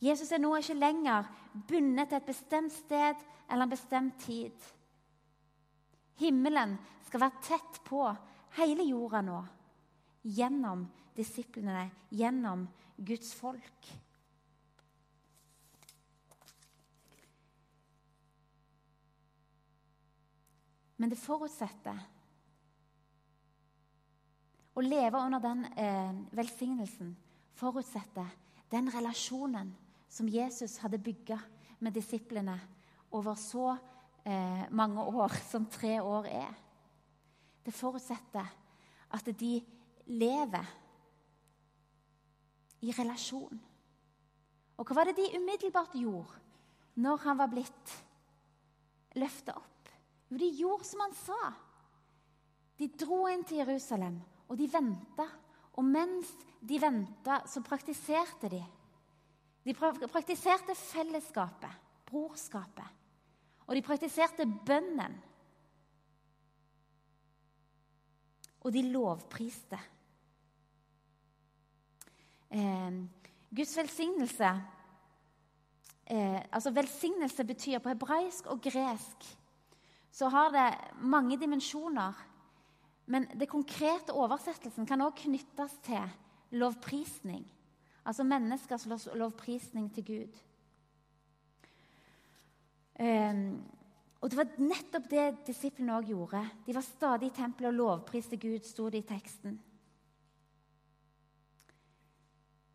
Jesus 0.00 0.32
er 0.32 0.38
nå 0.42 0.56
ikke 0.58 0.74
lenger 0.76 1.24
bundet 1.68 2.08
til 2.10 2.16
et 2.18 2.28
bestemt 2.28 2.72
sted 2.74 3.14
eller 3.48 3.62
en 3.64 3.72
bestemt 3.72 4.18
tid. 4.26 4.52
Himmelen 6.20 6.76
skal 7.06 7.26
være 7.26 7.44
tett 7.44 7.80
på 7.86 8.02
hele 8.56 8.86
jorda 8.88 9.22
nå. 9.24 9.38
Gjennom 10.26 10.86
disiplene, 11.16 11.86
gjennom 12.10 12.66
Guds 12.96 13.34
folk. 13.36 13.92
Men 20.96 21.12
det 21.12 21.20
forutsetter 21.20 21.98
å 24.76 24.84
leve 24.84 25.20
under 25.20 25.40
den 25.44 25.64
eh, 25.76 26.12
velsignelsen 26.36 27.14
forutsetter 27.56 28.28
den 28.72 28.88
relasjonen 28.92 29.72
som 30.08 30.28
Jesus 30.28 30.78
hadde 30.82 31.00
bygga 31.00 31.38
med 31.84 31.96
disiplene 31.96 32.56
over 33.16 33.36
så 33.40 33.74
eh, 34.26 34.64
mange 34.70 35.02
år 35.02 35.34
som 35.46 35.66
tre 35.70 35.98
år 36.02 36.26
er. 36.30 36.54
Det 37.66 37.74
forutsetter 37.74 38.50
at 39.14 39.30
de 39.38 39.54
lever 40.06 40.74
i 42.86 42.92
relasjon. 42.94 43.62
Og 44.76 44.84
hva 44.84 44.98
var 44.98 45.08
det 45.08 45.16
de 45.18 45.38
umiddelbart 45.38 45.96
gjorde 45.96 46.42
når 47.02 47.22
han 47.24 47.38
var 47.38 47.50
blitt 47.52 47.94
løfta 49.16 49.56
opp? 49.56 49.90
Jo, 50.28 50.38
de 50.40 50.50
gjorde 50.58 50.88
som 50.88 51.02
han 51.04 51.16
sa. 51.16 51.40
De 52.76 52.90
dro 52.92 53.24
inn 53.30 53.44
til 53.46 53.62
Jerusalem, 53.62 54.18
og 54.50 54.58
de 54.58 54.66
venta. 54.68 55.26
Og 55.76 55.84
mens 55.84 56.28
de 56.60 56.78
venta, 56.80 57.42
så 57.48 57.62
praktiserte 57.64 58.50
de. 58.52 58.60
De 59.66 59.74
praktiserte 59.74 60.76
fellesskapet, 60.78 61.72
brorskapet. 62.08 63.05
Og 63.66 63.74
de 63.74 63.82
praktiserte 63.82 64.46
bønnen. 64.66 65.22
og 68.66 68.72
de 68.74 68.82
lovpriste. 68.90 69.78
Eh, 72.50 72.96
Guds 73.54 73.76
velsignelse 73.78 74.48
eh, 76.06 76.40
altså 76.52 76.70
Velsignelse 76.74 77.44
betyr 77.44 77.78
på 77.78 77.92
hebraisk 77.92 78.46
og 78.50 78.60
gresk 78.62 79.28
så 80.16 80.28
har 80.32 80.50
det 80.50 80.66
mange 81.04 81.36
dimensjoner. 81.36 82.12
Men 83.06 83.26
det 83.38 83.48
konkrete 83.48 84.14
oversettelsen 84.16 84.86
kan 84.86 85.00
også 85.00 85.26
knyttes 85.26 85.74
til 85.84 86.10
lovprisning. 86.50 87.44
Altså 88.04 88.24
menneskers 88.24 88.86
lovprisning 89.14 89.92
til 89.94 90.04
Gud. 90.04 90.38
Um, 92.98 93.62
og 94.20 94.30
Det 94.30 94.38
var 94.38 94.54
nettopp 94.58 95.08
det 95.10 95.24
disiplene 95.46 95.98
òg 95.98 96.08
gjorde. 96.10 96.40
De 96.66 96.74
var 96.74 96.84
stadig 96.84 97.28
i 97.28 97.36
tempelet 97.36 97.68
og 97.68 97.76
lovpriste 97.76 98.38
Gud, 98.40 98.64
sto 98.64 98.88
det 98.90 99.04
i 99.04 99.08
teksten. 99.08 99.58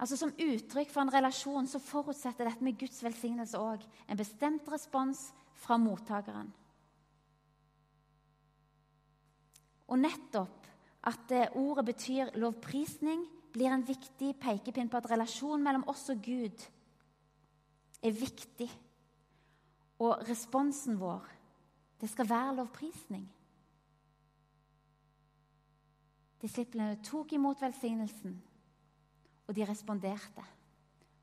Altså 0.01 0.18
Som 0.18 0.34
uttrykk 0.34 0.90
for 0.90 1.04
en 1.04 1.13
relasjon 1.13 1.68
så 1.70 1.82
forutsetter 1.82 2.48
dette 2.48 2.66
med 2.66 2.78
Guds 2.80 3.04
velsignelse 3.04 3.60
òg 3.60 3.84
en 4.08 4.18
bestemt 4.18 4.70
respons 4.72 5.28
fra 5.62 5.78
mottakeren. 5.78 6.50
Og 9.92 10.00
nettopp 10.00 10.70
at 11.10 11.34
ordet 11.58 11.86
betyr 11.86 12.32
lovprisning, 12.40 13.25
blir 13.51 13.74
en 13.74 13.84
viktig 13.84 14.36
pekepinn 14.40 14.90
på 14.90 15.01
at 15.01 15.10
relasjonen 15.12 15.66
mellom 15.66 15.84
oss 15.92 16.06
og 16.13 16.22
Gud 16.24 16.63
er 18.01 18.16
viktig. 18.16 18.70
Og 20.01 20.24
responsen 20.25 20.98
vår, 21.00 21.27
det 22.01 22.10
skal 22.10 22.29
være 22.29 22.55
lovprisning. 22.58 23.27
Disiplene 26.41 26.98
tok 27.05 27.36
imot 27.38 27.62
velsignelsen, 27.62 28.34
og 29.48 29.55
de 29.55 29.67
responderte. 29.70 30.46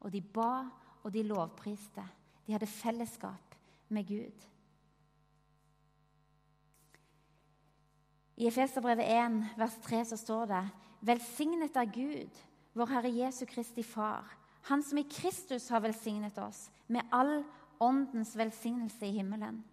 Og 0.00 0.12
de 0.14 0.20
ba, 0.23 0.68
og 1.02 1.12
de 1.12 1.25
lovpriste. 1.26 2.04
De 2.47 2.54
hadde 2.54 2.70
fellesskap 2.70 3.56
med 3.88 4.06
Gud. 4.06 4.47
I 8.38 8.47
Efeserbrevet 8.47 9.11
1, 9.11 9.40
vers 9.58 9.78
3, 9.82 10.04
så 10.04 10.16
står 10.16 10.44
det 10.47 10.62
Velsignet 11.00 11.76
er 11.76 11.90
Gud, 11.90 12.42
vår 12.75 12.92
Herre 12.94 13.11
Jesu 13.11 13.44
Kristi 13.47 13.82
Far, 13.82 14.37
Han 14.62 14.82
som 14.82 14.99
i 14.99 15.06
Kristus 15.11 15.68
har 15.68 15.80
velsignet 15.80 16.38
oss 16.38 16.68
med 16.88 17.06
all 17.12 17.44
åndens 17.80 18.37
velsignelse 18.37 19.06
i 19.06 19.16
himmelen. 19.18 19.64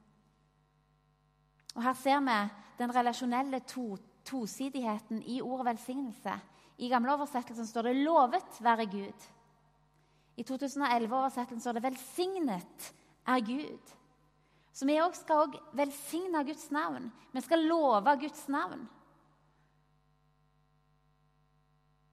Og 1.76 1.84
Her 1.84 1.94
ser 1.94 2.20
vi 2.20 2.38
den 2.80 2.96
relasjonelle 2.96 3.60
to, 3.68 3.98
tosidigheten 4.26 5.24
i 5.24 5.42
ordet 5.42 5.66
velsignelse. 5.66 6.34
I 6.78 6.90
gamle 6.90 7.14
oversettelsen 7.14 7.68
står 7.68 7.82
det 7.82 7.96
'lovet 7.96 8.62
være 8.62 8.86
Gud'. 8.86 9.30
I 10.38 10.44
2011-oversettelsen 10.44 11.62
står 11.62 11.72
det 11.72 11.84
'velsignet 11.84 12.94
er 13.28 13.40
Gud'. 13.40 13.96
Så 14.74 14.86
vi 14.86 14.98
også 15.00 15.22
skal 15.22 15.36
også 15.36 15.60
velsigne 15.74 16.44
Guds 16.44 16.72
navn. 16.72 17.12
Vi 17.34 17.42
skal 17.42 17.60
love 17.60 18.18
Guds 18.20 18.48
navn. 18.50 18.90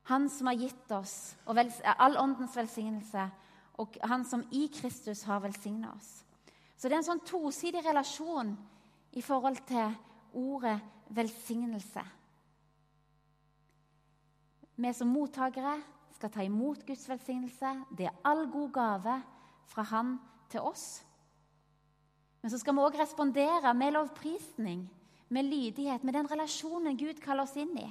Han 0.03 0.29
som 0.29 0.47
har 0.47 0.55
gitt 0.55 0.91
oss 0.91 1.37
all 1.99 2.17
åndens 2.17 2.57
velsignelse, 2.57 3.31
og 3.81 3.97
han 4.05 4.25
som 4.29 4.45
i 4.53 4.67
Kristus 4.73 5.23
har 5.29 5.41
velsigna 5.45 5.93
oss. 5.95 6.11
Så 6.77 6.89
det 6.89 6.97
er 6.97 7.03
en 7.03 7.07
sånn 7.13 7.25
tosidig 7.25 7.85
relasjon 7.85 8.53
i 9.17 9.23
forhold 9.23 9.63
til 9.69 9.95
ordet 10.39 10.79
velsignelse. 11.15 12.03
Vi 14.83 14.93
som 14.97 15.13
mottakere 15.13 15.77
skal 16.17 16.33
ta 16.33 16.45
imot 16.45 16.85
Guds 16.87 17.05
velsignelse. 17.09 17.75
Det 17.95 18.09
er 18.09 18.21
all 18.27 18.47
god 18.51 18.73
gave 18.75 19.17
fra 19.71 19.83
Han 19.93 20.17
til 20.51 20.61
oss. 20.61 21.03
Men 22.43 22.51
så 22.51 22.59
skal 22.59 22.75
vi 22.75 22.83
òg 22.83 22.99
respondere 22.99 23.73
med 23.75 23.95
lovprisning, 23.95 24.83
med 25.29 25.47
lydighet, 25.47 26.05
med 26.05 26.15
den 26.15 26.31
relasjonen 26.31 26.99
Gud 26.99 27.21
kaller 27.23 27.47
oss 27.47 27.55
inn 27.57 27.77
i. 27.79 27.89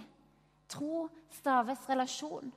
Tro 0.68 1.08
staves 1.32 1.88
relasjon. 1.90 2.52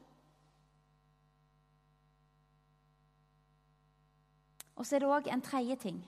Og 4.75 4.87
så 4.87 4.97
er 4.97 5.05
det 5.05 5.11
òg 5.11 5.31
en 5.31 5.45
tredje 5.45 5.77
ting 5.87 6.01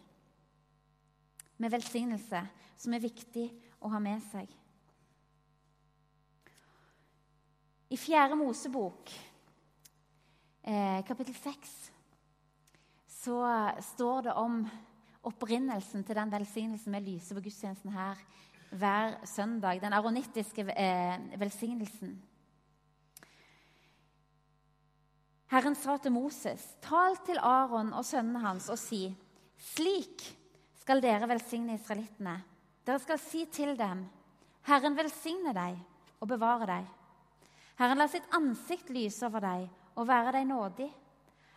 med 1.56 1.72
velsignelse 1.72 2.42
som 2.76 2.94
er 2.94 3.04
viktig 3.04 3.46
å 3.80 3.90
ha 3.92 4.00
med 4.02 4.22
seg. 4.30 4.50
I 7.86 7.96
Fjerde 7.96 8.34
Mosebok, 8.34 9.12
eh, 10.66 11.04
kapittel 11.06 11.34
6, 11.34 11.74
så 13.06 13.38
står 13.94 14.26
det 14.26 14.34
om 14.34 14.64
opprinnelsen 15.26 16.04
til 16.04 16.18
den 16.18 16.32
velsignelsen 16.32 16.92
vi 16.98 17.00
lyser 17.12 17.38
på 17.38 17.44
gudstjenesten 17.46 17.94
her 17.94 18.18
hver 18.70 19.16
søndag. 19.26 19.80
Den 19.80 19.92
aronittiske 19.92 20.66
eh, 20.74 21.38
velsignelsen. 21.38 22.16
Herren 25.46 25.76
sa 25.78 25.96
til 26.02 26.12
Moses.: 26.12 26.62
Tal 26.82 27.16
til 27.26 27.38
Aron 27.38 27.92
og 27.94 28.04
sønnene 28.04 28.42
hans 28.42 28.68
og 28.72 28.78
si:" 28.78 29.14
Slik 29.56 30.22
skal 30.80 31.00
dere 31.02 31.28
velsigne 31.28 31.78
israelittene. 31.78 32.42
Dere 32.86 32.98
skal 32.98 33.18
si 33.18 33.44
til 33.46 33.76
dem:" 33.78 34.06
Herren 34.66 34.96
velsigne 34.96 35.54
deg 35.54 35.78
og 36.20 36.28
bevare 36.28 36.66
deg. 36.66 36.86
Herren 37.78 37.98
la 37.98 38.08
sitt 38.08 38.26
ansikt 38.34 38.90
lyse 38.90 39.26
over 39.26 39.40
deg 39.40 39.68
og 39.96 40.08
være 40.08 40.32
deg 40.32 40.46
nådig. 40.48 40.90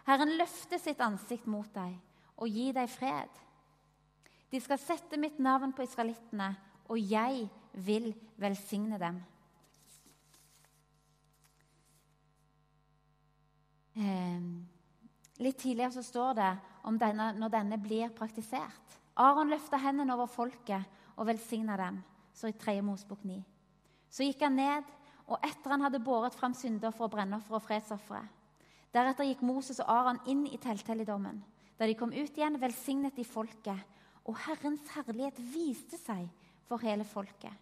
Herren 0.06 0.38
løfte 0.38 0.80
sitt 0.80 1.02
ansikt 1.02 1.47
mot 1.47 1.69
deg 1.73 1.97
og 2.38 2.47
gi 2.47 2.71
deg 2.75 2.89
fred. 2.89 3.30
De 4.52 4.62
skal 4.62 4.82
sette 4.82 5.17
mitt 5.17 5.39
navn 5.39 5.73
på 5.73 5.84
israelittene, 5.86 6.56
og 6.89 6.97
jeg 6.97 7.49
vil 7.86 8.13
velsigne 8.38 8.97
dem. 8.99 9.19
Eh, 13.99 15.43
litt 15.43 15.59
tidligere 15.59 15.91
så 15.97 16.03
står 16.05 16.38
det 16.39 16.51
om 16.88 16.97
denne, 16.99 17.33
når 17.35 17.53
denne 17.57 17.79
blir 17.81 18.13
praktisert. 18.15 18.97
Aron 19.19 19.51
løfta 19.51 19.79
hendene 19.83 20.15
over 20.15 20.31
folket 20.31 20.88
og 21.17 21.27
velsigna 21.27 21.75
dem. 21.79 21.99
Så 22.33 22.47
i 22.47 22.55
3. 22.55 22.79
Mosbok 22.85 23.25
9. 23.27 23.41
Så 24.09 24.23
gikk 24.23 24.45
han 24.45 24.55
ned, 24.55 24.88
og 25.27 25.43
etter 25.45 25.75
han 25.75 25.83
hadde 25.83 26.01
båret 26.01 26.33
fram 26.33 26.55
syndoffer 26.57 27.05
og 27.05 27.13
brennoffer 27.13 27.59
og 27.59 27.65
fredsofre. 27.65 28.23
Deretter 28.95 29.27
gikk 29.27 29.43
Moses 29.45 29.81
og 29.83 29.91
Aron 29.91 30.21
inn 30.31 30.47
i 30.47 30.57
telthelligdommen. 30.57 31.43
Da 31.77 31.85
de 31.85 31.97
kom 31.99 32.15
ut 32.15 32.38
igjen, 32.38 32.57
velsignet 32.62 33.19
de 33.19 33.27
folket 33.27 33.97
og 34.29 34.38
Herrens 34.45 34.85
herlighet 34.93 35.39
viste 35.53 35.97
seg 35.97 36.27
for 36.69 36.81
hele 36.85 37.05
folket. 37.07 37.53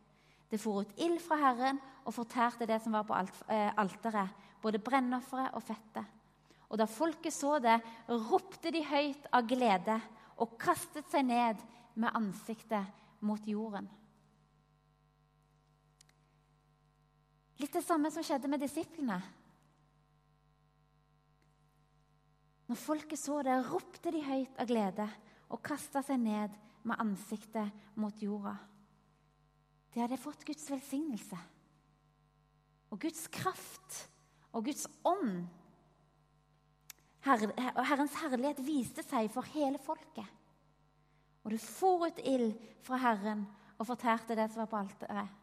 Det 0.47 0.60
for 0.60 0.84
ut 0.84 1.00
ild 1.04 1.19
fra 1.23 1.38
Herren 1.39 1.80
og 2.06 2.15
fortærte 2.15 2.67
det 2.67 2.80
som 2.84 2.95
var 2.95 3.06
på 3.08 3.15
eh, 3.15 3.71
alteret, 3.80 4.32
både 4.63 4.80
brennofferet 4.84 5.56
og 5.56 5.63
fettet. 5.63 6.06
Og 6.68 6.80
da 6.80 6.88
folket 6.90 7.34
så 7.34 7.58
det, 7.64 7.78
ropte 8.10 8.72
de 8.76 8.84
høyt 8.84 9.30
av 9.32 9.48
glede 9.48 9.96
og 10.38 10.58
kastet 10.60 11.08
seg 11.12 11.26
ned 11.30 11.62
med 11.98 12.14
ansiktet 12.18 13.24
mot 13.24 13.48
jorden. 13.48 13.88
Litt 17.58 17.74
det 17.74 17.86
samme 17.86 18.12
som 18.14 18.26
skjedde 18.26 18.52
med 18.52 18.62
disiplene. 18.62 19.18
Når 22.68 22.78
folket 22.78 23.20
så 23.20 23.40
det, 23.48 23.56
ropte 23.72 24.12
de 24.14 24.22
høyt 24.22 24.60
av 24.60 24.70
glede 24.70 25.08
og 25.48 25.64
kasta 25.66 26.04
seg 26.06 26.20
ned 26.22 26.54
med 26.88 27.00
ansiktet 27.00 27.72
mot 27.98 28.22
jorda. 28.22 28.58
De 29.94 30.04
hadde 30.04 30.20
fått 30.20 30.44
Guds 30.46 30.68
velsignelse 30.70 31.40
og 32.92 33.00
Guds 33.02 33.26
kraft 33.34 34.04
og 34.54 34.68
Guds 34.68 34.86
ånd. 35.08 35.48
Herre, 37.28 37.52
Herrens 37.86 38.16
herlighet 38.22 38.62
viste 38.66 39.04
seg 39.06 39.30
for 39.34 39.48
hele 39.54 39.80
folket. 39.84 40.28
Og 41.44 41.54
det 41.54 41.62
for 41.63 42.08
ut 42.08 42.22
ild 42.28 42.54
fra 42.86 43.00
Herren 43.02 43.46
og 43.78 43.88
fortærte 43.88 44.36
det 44.36 44.50
som 44.52 44.63
var 44.63 44.72
på 44.72 44.80
alteret. 44.80 45.36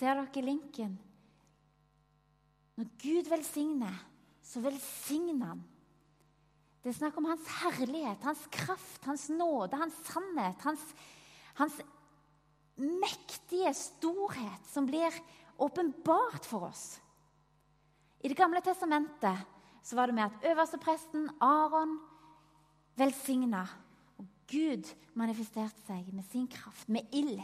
Ser 0.00 0.16
dere 0.16 0.44
linken? 0.44 0.96
Når 2.80 2.88
Gud 3.02 3.28
velsigner, 3.28 3.96
så 4.40 4.62
velsigner 4.64 5.52
han. 5.52 5.64
Det 6.80 6.94
er 6.94 6.96
snakk 6.96 7.18
om 7.20 7.28
hans 7.28 7.48
herlighet, 7.60 8.22
hans 8.24 8.46
kraft, 8.52 9.04
hans 9.04 9.26
nåde, 9.28 9.76
hans 9.76 9.98
sannhet. 10.08 10.62
Hans, 10.64 10.84
hans 11.60 11.76
mektige 12.80 13.74
storhet 13.76 14.72
som 14.72 14.88
blir 14.88 15.12
åpenbart 15.60 16.48
for 16.48 16.70
oss. 16.70 16.96
I 18.20 18.28
Det 18.28 18.36
gamle 18.36 18.60
testamentet 18.60 19.46
så 19.82 19.96
var 19.96 20.06
det 20.06 20.14
med 20.14 20.28
at 20.28 20.50
øverstepresten 20.52 21.30
Aron 21.40 21.98
velsigna. 22.96 23.64
Og 24.18 24.26
Gud 24.50 24.90
manifesterte 25.14 25.80
seg 25.86 26.12
med 26.12 26.24
sin 26.28 26.48
kraft, 26.48 26.88
med 26.88 27.08
ild. 27.12 27.40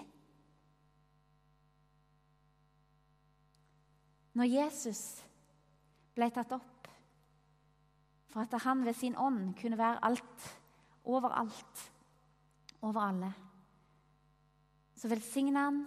Når 4.37 4.53
Jesus 4.53 5.01
ble 6.17 6.29
tatt 6.33 6.53
opp 6.53 6.91
for 8.29 8.45
at 8.45 8.67
han 8.67 8.85
ved 8.85 8.93
sin 8.99 9.17
ånd 9.17 9.55
kunne 9.57 9.79
være 9.81 10.03
alt, 10.05 10.49
overalt, 11.09 11.85
over 12.85 13.01
alle. 13.01 13.31
Så 14.97 15.09
velsigna 15.09 15.63
han 15.71 15.79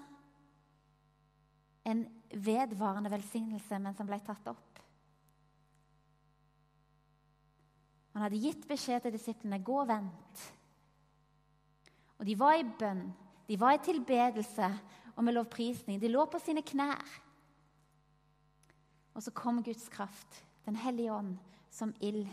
en 1.85 2.01
vedvarende 2.33 3.11
velsignelse 3.13 3.77
mens 3.81 4.01
han 4.01 4.09
ble 4.09 4.17
tatt 4.25 4.49
opp. 4.49 4.68
Han 8.13 8.25
hadde 8.25 8.41
gitt 8.41 8.67
beskjed 8.67 9.03
til 9.03 9.15
disiplene 9.15 9.61
gå 9.63 9.79
og 9.83 9.89
vent. 9.89 10.45
Og 12.19 12.27
de 12.27 12.35
var 12.39 12.57
i 12.59 12.67
bønn, 12.79 13.05
de 13.47 13.57
var 13.59 13.77
i 13.77 13.83
tilbedelse 13.83 14.69
og 15.15 15.23
med 15.23 15.35
lovprisning. 15.37 16.01
De 16.01 16.11
lå 16.11 16.25
på 16.29 16.41
sine 16.41 16.63
knær. 16.65 17.05
Og 19.13 19.23
så 19.23 19.31
kom 19.35 19.63
Guds 19.63 19.89
kraft, 19.89 20.45
Den 20.65 20.75
hellige 20.75 21.13
ånd, 21.13 21.37
som 21.71 21.93
ild 22.01 22.27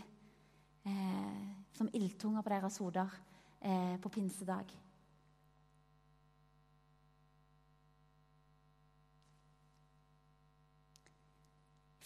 eh, 0.85 1.47
som 1.77 1.89
ildtunger 1.93 2.41
på 2.41 2.49
deres 2.49 2.77
hoder 2.81 3.13
eh, 3.61 3.95
på 4.01 4.09
pinsedag. 4.09 4.71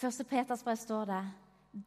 Første 0.01 0.25
Peters 0.25 0.63
brev 0.65 0.79
står 0.81 1.05
det 1.11 1.21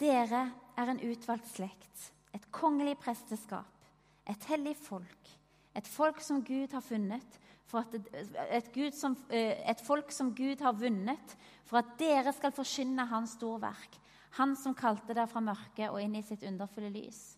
dere 0.01 0.45
er 0.77 0.91
en 0.91 1.01
utvalgt 1.01 1.49
slekt, 1.53 2.11
et 2.35 2.51
kongelig 2.51 2.97
presteskap, 3.03 3.89
et 4.27 4.45
hellig 4.51 4.75
folk, 4.77 5.33
et 5.75 5.89
folk 5.89 6.21
som 6.23 6.43
Gud 6.45 6.73
har 6.73 6.83
funnet 6.85 7.41
et, 7.75 8.77
et, 8.79 8.95
som, 8.95 9.17
eh, 9.31 9.71
et, 9.71 9.81
folk 9.81 10.13
som 10.13 10.35
Gud 10.35 10.61
har 10.63 10.77
vunnet, 10.79 11.37
for 11.65 11.81
at 11.81 11.95
dere 11.99 12.33
skal 12.37 12.53
forkynne 12.55 13.07
Hans 13.11 13.39
storverk, 13.39 14.01
Han 14.35 14.57
som 14.59 14.75
kalte 14.75 15.15
dere 15.15 15.29
fra 15.31 15.39
mørket 15.39 15.93
og 15.93 16.01
inn 16.03 16.17
i 16.19 16.23
sitt 16.27 16.43
underfulle 16.43 16.89
lys. 16.91 17.37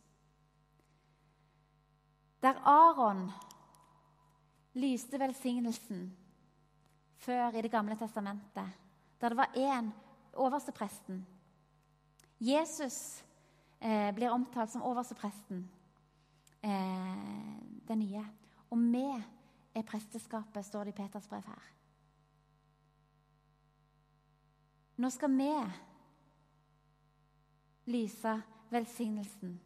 Der 2.41 2.57
Aron 2.65 3.27
lyste 4.81 5.21
velsignelsen 5.21 6.07
før 7.21 7.53
i 7.53 7.63
Det 7.63 7.71
gamle 7.71 7.99
testamentet, 8.01 8.73
der 9.21 9.29
det 9.29 9.37
var 9.37 9.53
én, 9.53 9.91
overstepresten 10.33 11.21
Jesus 12.39 13.25
eh, 13.81 14.15
blir 14.15 14.31
omtalt 14.31 14.71
som 14.71 14.85
overstepresten, 14.85 15.63
eh, 16.61 17.57
den 17.89 17.99
nye. 17.99 18.25
Og 18.71 18.79
vi 18.93 19.07
er 19.75 19.87
presteskapet, 19.87 20.67
står 20.67 20.85
det 20.85 20.95
i 20.95 20.99
Peters 21.03 21.29
brev 21.29 21.47
her. 21.47 21.73
Nå 24.97 25.11
skal 25.13 25.33
vi 25.37 25.51
lyse 27.93 28.33
velsignelsen 28.73 29.59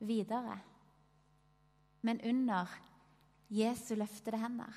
videre, 0.00 0.58
men 2.00 2.20
under 2.24 2.72
Jesu 3.52 3.94
løftede 3.94 4.40
hender. 4.40 4.72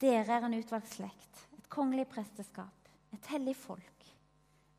Dere 0.00 0.38
er 0.38 0.46
en 0.46 0.54
utvalgt 0.56 0.94
slekt, 0.94 1.42
et 1.58 1.68
kongelig 1.68 2.06
presteskap, 2.08 2.79
et 3.14 3.30
hellig 3.32 3.56
folk, 3.58 4.10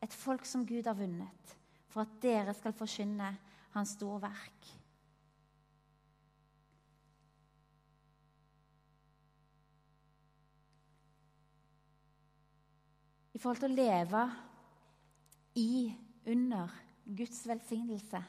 et 0.02 0.14
folk 0.14 0.46
som 0.48 0.66
Gud 0.66 0.86
har 0.88 0.96
vunnet, 0.98 1.56
for 1.92 2.04
at 2.04 2.14
dere 2.22 2.54
skal 2.56 2.76
forkynne 2.76 3.32
Hans 3.72 3.94
store 3.96 4.18
verk. 4.20 4.66
I 13.32 13.40
forhold 13.40 13.62
til 13.62 13.72
å 13.72 13.76
leve 13.78 14.24
i, 15.56 15.92
under 16.28 16.74
Guds 17.16 17.40
velsignelse. 17.48 18.20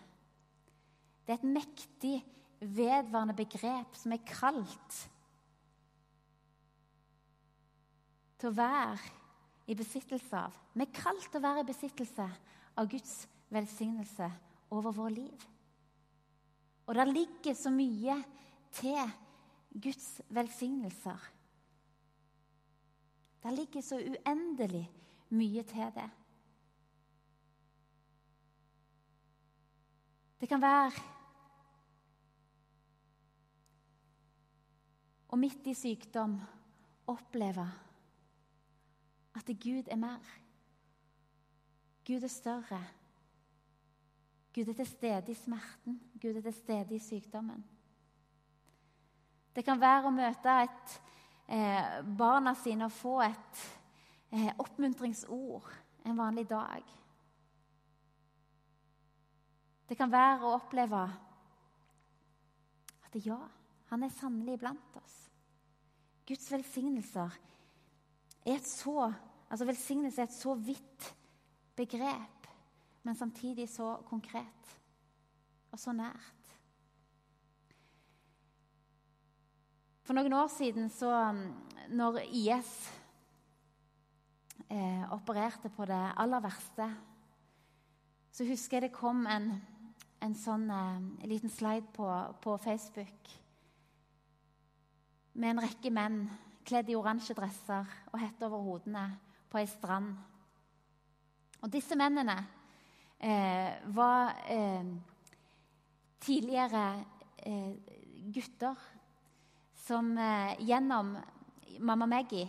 Det 1.23 1.35
er 1.35 1.41
et 1.41 1.51
mektig, 1.59 2.15
vedvarende 2.63 3.35
begrep 3.35 3.97
som 3.99 4.15
er 4.15 4.23
kalt 4.23 4.95
til 8.39 8.47
å 8.47 8.55
være 8.55 9.22
i 9.67 9.75
besittelse 9.75 10.37
av. 10.37 10.55
Vi 10.73 10.83
er 10.83 10.95
kalt 10.95 11.29
til 11.29 11.39
å 11.39 11.43
være 11.43 11.63
i 11.63 11.69
besittelse 11.69 12.25
av 12.79 12.89
Guds 12.91 13.13
velsignelse 13.53 14.29
over 14.73 14.95
vår 14.95 15.13
liv. 15.15 15.45
Og 16.87 16.97
det 16.97 17.05
ligger 17.11 17.55
så 17.55 17.71
mye 17.71 18.17
til 18.75 19.13
Guds 19.83 20.09
velsignelser. 20.33 21.29
Det 23.43 23.53
ligger 23.55 23.83
så 23.83 23.99
uendelig 23.99 24.83
mye 25.35 25.63
til 25.67 25.95
det. 25.95 26.09
Det 30.39 30.49
kan 30.51 30.61
være 30.61 30.91
Og 35.33 35.39
midt 35.41 35.65
i 35.65 35.73
sykdom 35.73 36.35
oppleve 37.09 37.63
at 39.35 39.45
Gud 39.63 39.87
er 39.87 39.95
mer. 39.95 40.33
Gud 42.07 42.23
er 42.23 42.27
større. 42.27 42.81
Gud 44.53 44.67
er 44.67 44.73
til 44.73 44.87
stede 44.87 45.31
i 45.31 45.33
smerten. 45.33 46.01
Gud 46.21 46.35
er 46.35 46.41
til 46.41 46.53
stede 46.53 46.95
i 46.95 46.99
sykdommen. 46.99 47.63
Det 49.55 49.65
kan 49.65 49.81
være 49.81 50.09
å 50.09 50.13
møte 50.13 50.57
et, 50.63 51.01
eh, 51.47 52.01
barna 52.17 52.53
sine 52.53 52.85
og 52.85 52.91
få 52.91 53.21
et 53.21 53.63
eh, 54.31 54.51
oppmuntringsord 54.57 55.69
en 56.05 56.17
vanlig 56.17 56.49
dag. 56.49 56.83
Det 59.89 59.97
kan 59.97 60.11
være 60.11 60.45
å 60.45 60.55
oppleve 60.57 61.03
at 63.05 63.17
ja, 63.25 63.39
han 63.91 64.03
er 64.03 64.09
sannelig 64.09 64.59
blant 64.59 64.97
oss. 64.97 65.17
Guds 66.25 66.51
velsignelser 66.51 67.35
er 68.45 68.57
et 68.57 68.67
så 68.67 69.11
altså 69.49 69.65
Velsignelse 69.65 70.21
er 70.21 70.29
et 70.29 70.35
så 70.35 70.55
vidt 70.55 71.15
begrep, 71.75 72.47
men 73.03 73.15
samtidig 73.15 73.69
så 73.69 73.95
konkret 74.05 74.79
og 75.71 75.79
så 75.79 75.93
nært. 75.93 76.49
For 80.03 80.17
noen 80.17 80.33
år 80.35 80.49
siden, 80.51 80.89
så, 80.91 81.09
når 81.89 82.19
IS 82.27 82.71
eh, 84.69 85.05
opererte 85.13 85.71
på 85.71 85.85
det 85.89 86.01
aller 86.17 86.43
verste, 86.43 86.89
så 88.33 88.45
husker 88.45 88.77
jeg 88.77 88.89
det 88.89 88.97
kom 88.97 89.23
en, 89.29 89.51
en 90.21 90.35
sånn 90.35 90.67
eh, 90.73 91.29
liten 91.29 91.49
slide 91.49 91.87
på, 91.95 92.09
på 92.43 92.57
Facebook 92.61 93.31
med 95.33 95.53
en 95.53 95.63
rekke 95.63 95.89
menn 95.93 96.25
kledd 96.65 96.89
i 96.91 96.97
oransje 96.97 97.35
dresser 97.37 97.89
og 98.11 98.19
hette 98.21 98.47
over 98.47 98.63
hodene 98.65 99.05
på 99.51 99.59
ei 99.61 99.67
strand. 99.69 100.13
Og 101.63 101.71
disse 101.71 101.95
mennene 101.95 102.35
eh, 103.19 103.79
var 103.95 104.33
eh, 104.51 104.89
tidligere 106.23 106.85
eh, 107.45 107.71
gutter 108.33 108.79
som 109.85 110.11
eh, 110.17 110.55
gjennom 110.63 111.15
mamma 111.79 112.07
Maggie, 112.07 112.47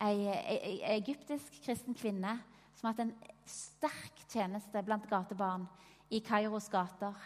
ei, 0.00 0.28
ei, 0.28 0.76
egyptisk 0.96 1.60
kristen 1.64 1.96
kvinne 1.96 2.36
som 2.76 2.88
har 2.88 2.94
hatt 2.94 3.06
en 3.06 3.14
sterk 3.48 4.24
tjeneste 4.28 4.82
blant 4.84 5.06
gatebarn 5.08 5.64
i 6.12 6.20
Kairos 6.24 6.68
gater. 6.72 7.16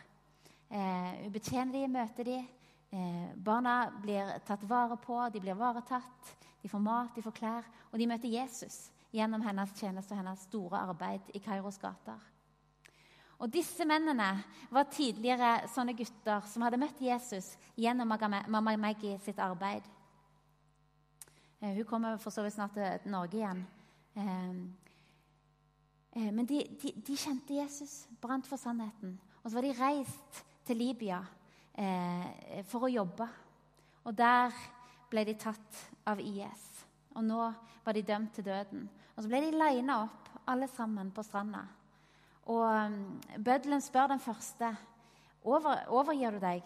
Eh, 0.70 1.24
hun 1.24 1.32
betjener 1.34 1.74
de, 1.74 1.86
møter 1.90 2.28
dem. 2.28 2.48
Eh, 2.90 3.36
barna 3.36 3.92
blir 4.02 4.38
tatt 4.46 4.64
vare 4.66 4.96
på, 4.96 5.28
de 5.32 5.40
blir 5.40 5.54
varetatt. 5.54 6.34
De 6.62 6.68
får 6.68 6.82
mat, 6.82 7.14
de 7.14 7.22
får 7.22 7.36
klær, 7.36 7.68
og 7.90 7.98
de 7.98 8.08
møter 8.10 8.28
Jesus 8.28 8.90
gjennom 9.14 9.42
hennes 9.42 9.72
tjeneste 9.78 10.14
og 10.14 10.20
hennes 10.20 10.42
store 10.48 10.82
arbeid 10.90 11.30
i 11.34 11.40
Kairos 11.42 11.78
gater. 11.80 12.18
Og 13.40 13.48
Disse 13.48 13.86
mennene 13.88 14.28
var 14.68 14.90
tidligere 14.92 15.68
sånne 15.72 15.94
gutter 15.96 16.44
som 16.50 16.66
hadde 16.66 16.80
møtt 16.82 17.00
Jesus 17.00 17.54
gjennom 17.78 18.10
mamma 18.10 18.76
Maggie 18.76 19.16
sitt 19.24 19.38
arbeid. 19.40 19.86
Eh, 21.60 21.72
hun 21.78 21.86
kommer 21.88 22.20
for 22.20 22.34
så 22.34 22.44
vidt 22.44 22.58
snart 22.58 22.76
til 22.76 23.10
Norge 23.10 23.38
igjen. 23.38 23.66
Eh, 24.16 24.50
eh, 26.20 26.30
men 26.32 26.46
de, 26.46 26.60
de, 26.82 26.92
de 27.06 27.16
kjente 27.16 27.56
Jesus, 27.56 28.06
brant 28.20 28.46
for 28.46 28.60
sannheten. 28.60 29.16
Og 29.40 29.50
så 29.50 29.56
var 29.56 29.64
de 29.64 29.76
reist 29.78 30.44
til 30.66 30.76
Libya 30.76 31.22
eh, 31.80 32.60
for 32.68 32.86
å 32.86 32.92
jobbe. 32.92 33.26
Og 34.04 34.16
der 34.16 34.54
ble 35.10 35.24
de 35.26 35.34
tatt 35.40 35.82
av 36.08 36.20
IS. 36.22 36.66
Og 37.16 37.24
nå 37.26 37.42
var 37.84 37.96
de 37.96 38.06
dømt 38.06 38.34
til 38.36 38.46
døden. 38.46 38.86
Og 39.16 39.24
så 39.24 39.30
ble 39.30 39.42
de 39.44 39.56
lina 39.56 40.02
opp, 40.04 40.28
alle 40.48 40.68
sammen, 40.70 41.10
på 41.14 41.24
stranda. 41.26 41.64
Og 42.50 42.62
um, 42.64 43.00
bøddelen 43.36 43.82
spør 43.84 44.14
den 44.14 44.22
første 44.22 44.70
over, 45.44 45.84
overgir 45.92 46.34
du 46.34 46.40
deg. 46.42 46.64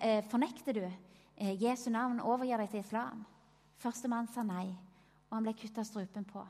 Eh, 0.00 0.22
fornekter 0.30 0.76
du 0.76 0.84
eh, 0.84 1.54
Jesu 1.60 1.90
navn? 1.92 2.22
Overgir 2.24 2.60
deg 2.60 2.72
til 2.72 2.82
islam? 2.82 3.24
Førstemann 3.80 4.28
sa 4.32 4.42
nei, 4.44 4.66
og 5.28 5.36
han 5.38 5.46
ble 5.46 5.54
kutta 5.56 5.84
strupen 5.86 6.26
på. 6.28 6.42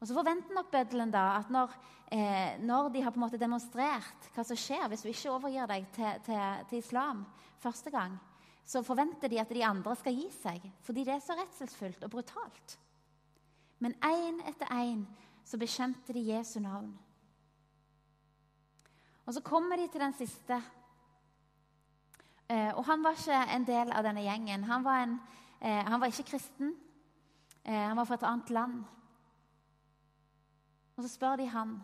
Og 0.00 0.08
Så 0.08 0.16
forventer 0.16 0.56
nok 0.56 0.70
bøddelen 0.72 1.12
da 1.12 1.24
at 1.36 1.50
når, 1.52 1.74
eh, 2.12 2.58
når, 2.64 2.88
de 2.88 3.02
har 3.02 3.12
på 3.12 3.20
en 3.20 3.26
måte 3.26 3.40
demonstrert 3.40 4.30
hva 4.34 4.44
som 4.44 4.56
skjer 4.56 4.88
hvis 4.88 5.04
du 5.04 5.10
ikke 5.10 5.34
overgir 5.34 5.68
deg 5.68 5.86
til, 5.92 6.22
til, 6.24 6.66
til, 6.70 6.78
islam 6.78 7.26
første 7.60 7.90
gang, 7.92 8.16
så 8.64 8.82
forventer 8.82 9.28
de 9.28 9.40
at 9.40 9.52
de 9.52 9.64
andre 9.66 9.96
skal 9.96 10.16
gi 10.16 10.30
seg, 10.32 10.64
fordi 10.86 11.04
det 11.04 11.14
er 11.14 11.24
så 11.24 11.36
redselsfullt 11.36 12.04
og 12.06 12.10
brutalt. 12.10 12.78
Men 13.80 13.96
én 14.04 14.40
etter 14.48 14.72
én 14.72 15.04
så 15.44 15.58
bekjente 15.58 16.12
de 16.12 16.24
Jesu 16.32 16.60
navn. 16.60 16.92
Og 19.26 19.34
Så 19.34 19.40
kommer 19.40 19.76
de 19.76 19.88
til 19.88 20.00
den 20.00 20.12
siste. 20.12 20.62
Eh, 22.48 22.74
og 22.74 22.84
Han 22.84 23.04
var 23.04 23.10
ikke 23.10 23.54
en 23.54 23.66
del 23.66 23.92
av 23.92 24.04
denne 24.04 24.22
gjengen. 24.22 24.64
Han 24.64 24.84
var, 24.84 25.02
en, 25.02 25.20
eh, 25.60 25.84
han 25.86 26.00
var 26.00 26.06
ikke 26.06 26.30
kristen. 26.30 26.74
Eh, 27.64 27.88
han 27.88 27.96
var 27.96 28.04
fra 28.04 28.14
et 28.14 28.22
annet 28.22 28.50
land. 28.50 28.84
Og 31.00 31.04
så 31.08 31.14
spør 31.14 31.36
de 31.36 31.46
han. 31.48 31.78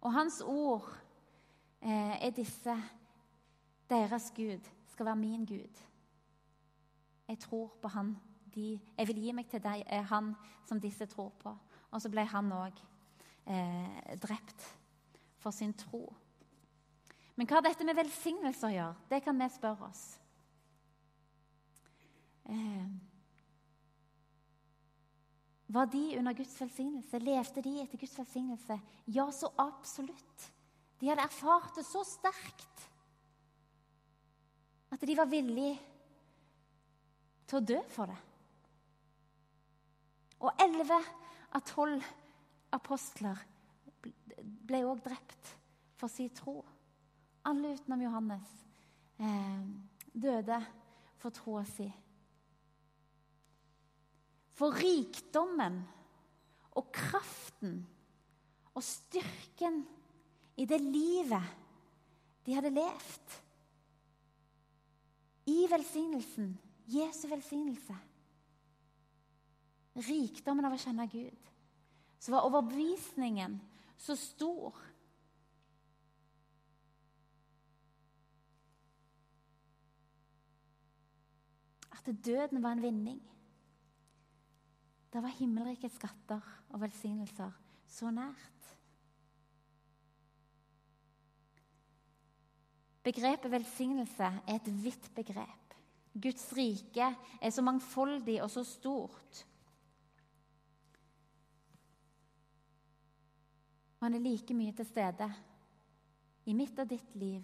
Og 0.00 0.12
hans 0.12 0.40
ord 0.40 0.86
eh, 1.82 2.16
er 2.24 2.30
disse. 2.30 2.76
Deres 3.90 4.32
Gud 4.36 4.64
skal 4.88 5.06
være 5.06 5.16
min 5.16 5.44
Gud. 5.44 5.82
Jeg 7.28 7.38
tror 7.38 7.74
på 7.82 7.88
Han 7.88 8.16
de, 8.54 8.80
jeg 8.98 9.08
vil 9.08 9.20
gi 9.20 9.32
meg 9.32 9.50
til 9.50 9.60
deg, 9.60 9.82
er 9.86 10.02
han 10.08 10.32
som 10.64 10.80
disse 10.80 11.06
tror 11.06 11.28
på. 11.42 11.52
Og 11.90 12.00
så 12.00 12.08
ble 12.08 12.24
han 12.24 12.48
òg 12.52 12.80
eh, 13.44 14.16
drept 14.16 14.64
for 15.36 15.52
sin 15.52 15.74
tro. 15.76 16.06
Men 17.36 17.46
hva 17.46 17.60
dette 17.60 17.84
med 17.84 18.00
velsignelser 18.00 18.78
gjør, 18.78 18.96
det 19.10 19.20
kan 19.24 19.36
vi 19.44 19.50
spørre 19.52 19.90
oss. 19.90 20.06
Eh, 22.48 22.88
var 25.68 25.86
de 25.86 26.18
under 26.18 26.32
Guds 26.32 26.60
velsignelse? 26.60 27.18
Levde 27.20 27.62
de 27.62 27.74
etter 27.82 28.00
Guds 28.00 28.18
velsignelse? 28.18 28.78
Ja, 29.06 29.26
så 29.32 29.50
absolutt. 29.60 30.46
De 31.00 31.10
hadde 31.10 31.26
erfart 31.28 31.76
det 31.76 31.84
så 31.86 32.02
sterkt 32.08 32.86
at 34.88 35.04
de 35.04 35.16
var 35.18 35.28
villige 35.28 35.76
til 37.48 37.60
å 37.60 37.66
dø 37.68 37.78
for 37.92 38.08
det. 38.08 38.16
Og 40.40 40.64
elleve 40.64 40.98
av 41.52 41.64
tolv 41.68 42.04
apostler 42.74 43.44
ble 44.40 44.82
òg 44.88 45.04
drept 45.04 45.54
for 45.98 46.12
sin 46.12 46.32
tro. 46.32 46.60
Alle 47.48 47.74
utenom 47.76 48.04
Johannes 48.06 48.50
eh, 49.20 49.62
døde 50.12 50.60
for 51.20 51.34
troa 51.34 51.64
si. 51.68 51.88
For 54.58 54.74
rikdommen 54.74 55.78
og 56.78 56.90
kraften 56.94 57.78
og 58.74 58.82
styrken 58.82 59.84
i 60.58 60.66
det 60.66 60.80
livet 60.82 61.54
de 62.46 62.56
hadde 62.56 62.74
levd 62.74 63.38
i 65.48 65.62
velsignelsen, 65.70 66.52
Jesu 66.88 67.26
velsignelse 67.30 67.96
Rikdommen 69.98 70.66
av 70.66 70.76
å 70.76 70.78
kjenne 70.78 71.08
Gud. 71.10 71.46
Så 72.22 72.30
var 72.30 72.46
overbevisningen 72.46 73.56
så 73.98 74.14
stor 74.18 74.76
at 81.98 82.10
døden 82.22 82.62
var 82.62 82.76
en 82.76 82.84
vinning. 82.84 83.18
Da 85.18 85.22
var 85.24 85.32
himmelrikets 85.34 85.96
skatter 85.98 86.44
og 86.70 86.78
velsignelser 86.78 87.54
så 87.90 88.10
nært. 88.14 88.66
Begrepet 93.02 93.50
velsignelse 93.50 94.28
er 94.28 94.52
et 94.60 94.68
vidt 94.84 95.08
begrep. 95.16 95.74
Guds 96.14 96.44
rike 96.54 97.08
er 97.42 97.50
så 97.50 97.64
mangfoldig 97.66 98.36
og 98.44 98.52
så 98.54 98.62
stort. 98.62 99.40
Han 103.98 104.14
er 104.14 104.22
like 104.22 104.54
mye 104.54 104.76
til 104.78 104.86
stede 104.86 105.28
i 106.46 106.54
mitt 106.54 106.78
og 106.78 106.94
ditt 106.94 107.18
liv 107.18 107.42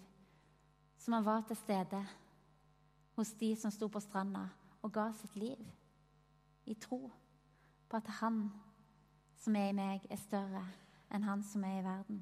som 1.03 1.19
han 1.19 1.27
var 1.27 1.43
til 1.51 1.59
stede 1.65 2.01
hos 3.19 3.35
de 3.43 3.51
som 3.59 3.75
sto 3.81 3.91
på 3.91 4.05
stranda 4.07 4.47
og 4.79 4.95
ga 4.95 5.09
sitt 5.19 5.35
liv 5.43 5.67
i 6.71 6.79
tro 6.79 7.03
på 7.95 8.01
at 8.03 8.15
han 8.19 8.39
som 9.39 9.55
er 9.55 9.69
i 9.69 9.75
meg, 9.75 10.03
er 10.11 10.19
større 10.19 10.63
enn 11.15 11.23
han 11.23 11.43
som 11.47 11.63
er 11.63 11.77
i 11.77 11.83
verden. 11.85 12.17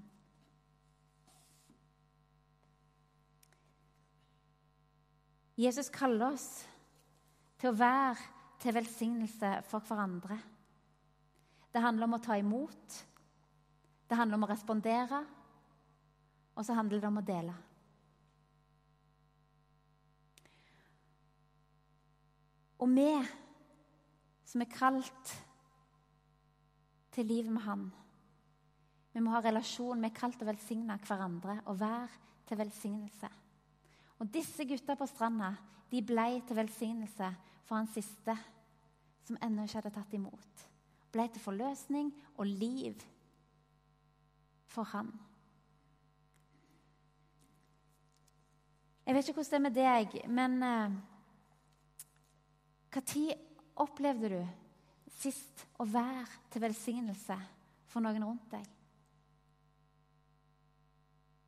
Jesus 5.58 5.90
kaller 5.94 6.34
oss 6.34 6.48
til 7.62 7.72
å 7.72 7.78
være 7.78 8.20
til 8.62 8.76
velsignelse 8.76 9.54
for 9.70 9.86
hverandre. 9.88 10.38
Det 11.74 11.82
handler 11.82 12.06
om 12.06 12.18
å 12.20 12.22
ta 12.22 12.38
imot, 12.38 12.98
det 14.10 14.18
handler 14.20 14.38
om 14.38 14.46
å 14.46 14.50
respondere, 14.52 15.24
og 16.54 16.66
så 16.66 16.76
handler 16.78 17.02
det 17.02 17.10
om 17.10 17.18
å 17.18 17.26
dele. 17.26 17.56
Og 22.78 22.94
vi 22.94 23.10
som 24.54 24.62
er 24.62 24.70
kalt 24.70 25.34
til 27.14 27.30
livet 27.30 27.54
med 27.54 27.62
Han. 27.62 27.86
Vi 29.14 29.22
må 29.22 29.34
ha 29.36 29.42
relasjon. 29.46 30.02
Vi 30.02 30.10
er 30.10 30.18
kalt 30.18 30.40
til 30.40 30.48
å 30.48 30.52
velsigne 30.52 30.98
hverandre 31.06 31.60
og 31.70 31.80
være 31.80 32.10
til 32.50 32.60
velsignelse. 32.60 33.30
Og 34.20 34.30
disse 34.34 34.66
gutta 34.66 34.96
på 34.98 35.08
stranda 35.10 35.54
de 35.92 36.02
ble 36.02 36.42
til 36.48 36.58
velsignelse 36.58 37.30
for 37.68 37.78
han 37.78 37.90
siste, 37.94 38.34
som 39.28 39.38
ennå 39.46 39.68
ikke 39.68 39.80
hadde 39.82 39.94
tatt 39.94 40.16
imot. 40.18 40.64
Ble 41.14 41.28
til 41.30 41.44
forløsning 41.44 42.10
og 42.38 42.50
liv 42.50 43.04
for 44.74 44.90
han. 44.96 45.12
Jeg 49.06 49.16
vet 49.16 49.30
ikke 49.30 49.44
hvordan 49.44 49.52
det 49.52 49.60
er 49.60 49.68
med 49.68 49.78
deg, 49.78 50.20
men 50.32 50.54
hva 52.94 53.02
tid 53.06 53.34
opplevde 53.84 54.30
du 54.32 54.63
sist 55.20 55.66
å 55.80 55.88
være 55.88 56.26
til 56.54 56.64
velsignelse 56.64 57.38
for 57.92 58.04
noen 58.04 58.26
rundt 58.26 58.48
deg? 58.54 58.66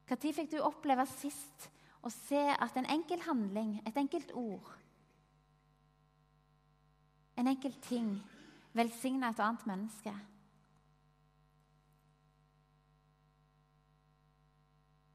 Når 0.06 0.22
fikk 0.38 0.52
du 0.54 0.60
oppleve 0.62 1.06
sist 1.18 1.70
å 2.06 2.12
se 2.14 2.42
at 2.54 2.76
en 2.78 2.88
enkel 2.94 3.24
handling, 3.26 3.80
et 3.90 3.98
enkelt 3.98 4.32
ord, 4.38 4.68
en 7.36 7.50
enkel 7.50 7.74
ting, 7.84 8.14
velsigna 8.78 9.34
et 9.34 9.42
annet 9.42 9.66
menneske? 9.68 10.14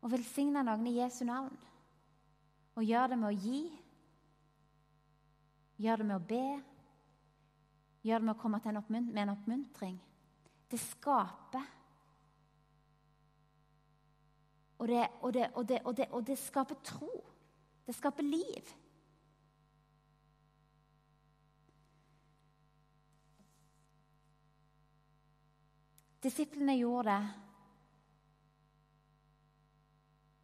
Å 0.00 0.08
velsigne 0.08 0.64
noen 0.64 0.86
i 0.88 0.96
Jesu 0.96 1.22
navn. 1.28 1.54
Og 2.78 2.86
gjøre 2.86 3.12
det 3.12 3.18
med 3.20 3.28
å 3.28 3.36
gi. 3.36 3.60
Gjøre 5.84 6.00
det 6.00 6.06
med 6.08 6.16
å 6.16 6.28
be. 6.30 6.44
Gjør 8.02 8.22
det 8.22 8.26
med 8.26 8.36
å 8.36 8.40
komme 8.40 8.60
til 8.64 8.72
en 8.72 9.10
med 9.12 9.22
en 9.22 9.34
oppmuntring. 9.34 9.98
Det 10.70 10.78
skaper. 10.80 11.66
Og 14.80 14.88
det, 14.88 15.08
og, 15.20 15.32
det, 15.34 15.48
og, 15.54 15.66
det, 15.68 16.06
og 16.10 16.26
det, 16.26 16.38
skaper 16.38 16.78
tro. 16.84 17.10
Det 17.86 17.94
skaper 17.94 18.24
liv. 18.24 18.70
Disiplene 26.22 26.76
gjorde 26.76 27.12
det 27.12 27.48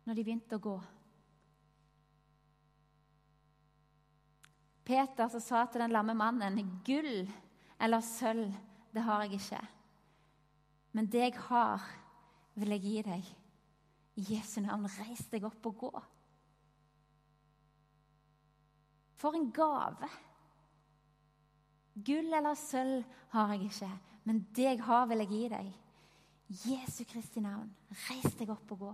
når 0.07 0.15
de 0.15 0.25
begynte 0.25 0.57
å 0.57 0.63
gå. 0.63 0.77
Peter 4.87 5.41
sa 5.43 5.65
til 5.67 5.83
den 5.83 5.91
lamme 5.91 6.15
mannen, 6.15 6.61
'Gull 6.87 7.27
eller 7.81 8.01
sølv, 8.01 8.53
det 8.95 9.05
har 9.05 9.25
jeg 9.25 9.41
ikke. 9.41 9.63
Men 10.97 11.09
det 11.13 11.21
jeg 11.21 11.41
har, 11.49 11.83
vil 12.57 12.73
jeg 12.77 12.85
gi 12.85 13.01
deg. 13.05 13.33
I 14.17 14.27
Jesu 14.31 14.61
navn, 14.65 14.89
reis 14.99 15.27
deg 15.29 15.45
opp 15.45 15.67
og 15.69 15.83
gå. 15.83 15.91
For 19.21 19.37
en 19.37 19.51
gave! 19.53 20.09
Gull 22.07 22.33
eller 22.33 22.57
sølv 22.61 23.05
har 23.33 23.53
jeg 23.55 23.71
ikke, 23.71 23.91
men 24.29 24.43
det 24.57 24.67
jeg 24.69 24.81
har, 24.85 25.07
vil 25.09 25.23
jeg 25.25 25.33
gi 25.33 25.45
deg. 25.53 25.69
Jesu 26.67 27.05
Kristi 27.09 27.41
navn, 27.41 27.71
reis 28.07 28.37
deg 28.39 28.53
opp 28.53 28.73
og 28.77 28.83
gå. 28.85 28.91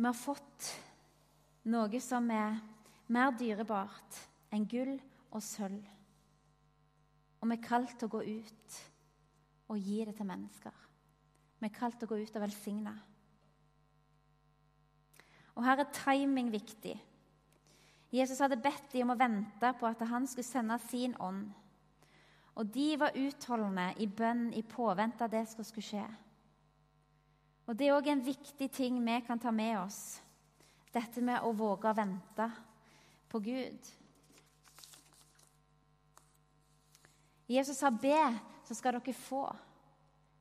Vi 0.00 0.06
har 0.06 0.16
fått 0.16 0.66
noe 1.68 1.98
som 2.00 2.30
er 2.32 2.54
mer 3.12 3.34
dyrebart 3.36 4.16
enn 4.48 4.62
gull 4.64 4.94
og 5.28 5.42
sølv. 5.44 5.82
Og 7.40 7.50
vi 7.50 7.56
er 7.58 7.66
kalt 7.66 7.92
til 8.00 8.08
å 8.08 8.14
gå 8.14 8.22
ut 8.24 8.78
og 9.68 9.76
gi 9.76 9.98
det 10.08 10.14
til 10.16 10.28
mennesker. 10.30 10.78
Vi 11.60 11.68
er 11.68 11.74
kalt 11.76 12.00
til 12.00 12.08
å 12.08 12.14
gå 12.14 12.20
ut 12.22 12.38
og 12.38 12.44
velsigne. 12.46 12.94
Og 15.58 15.68
her 15.68 15.84
er 15.84 15.92
timing 15.92 16.48
viktig. 16.56 16.96
Jesus 18.08 18.40
hadde 18.40 18.56
bedt 18.56 18.88
dem 18.94 19.04
om 19.04 19.18
å 19.18 19.20
vente 19.20 19.74
på 19.76 19.90
at 19.90 20.00
han 20.08 20.24
skulle 20.24 20.48
sende 20.48 20.80
sin 20.88 21.12
ånd. 21.20 21.44
Og 22.56 22.72
de 22.72 22.88
var 23.04 23.20
utholdende 23.20 23.90
i 24.00 24.08
bønn 24.08 24.48
i 24.56 24.64
påvente 24.64 25.28
av 25.28 25.36
det 25.36 25.44
som 25.52 25.60
skulle 25.60 25.90
skje. 25.92 26.08
Og 27.70 27.76
Det 27.78 27.86
er 27.86 27.94
òg 27.94 28.08
en 28.10 28.22
viktig 28.26 28.66
ting 28.74 28.96
vi 28.98 29.20
kan 29.22 29.38
ta 29.38 29.52
med 29.54 29.76
oss. 29.78 30.18
Dette 30.90 31.22
med 31.22 31.44
å 31.46 31.52
våge 31.54 31.86
å 31.86 31.94
vente 31.94 32.48
på 33.30 33.38
Gud. 33.38 33.90
Jesus 37.46 37.78
sa 37.78 37.90
'be, 37.90 38.40
så 38.66 38.74
skal 38.74 38.98
dere 38.98 39.14
få'. 39.14 39.56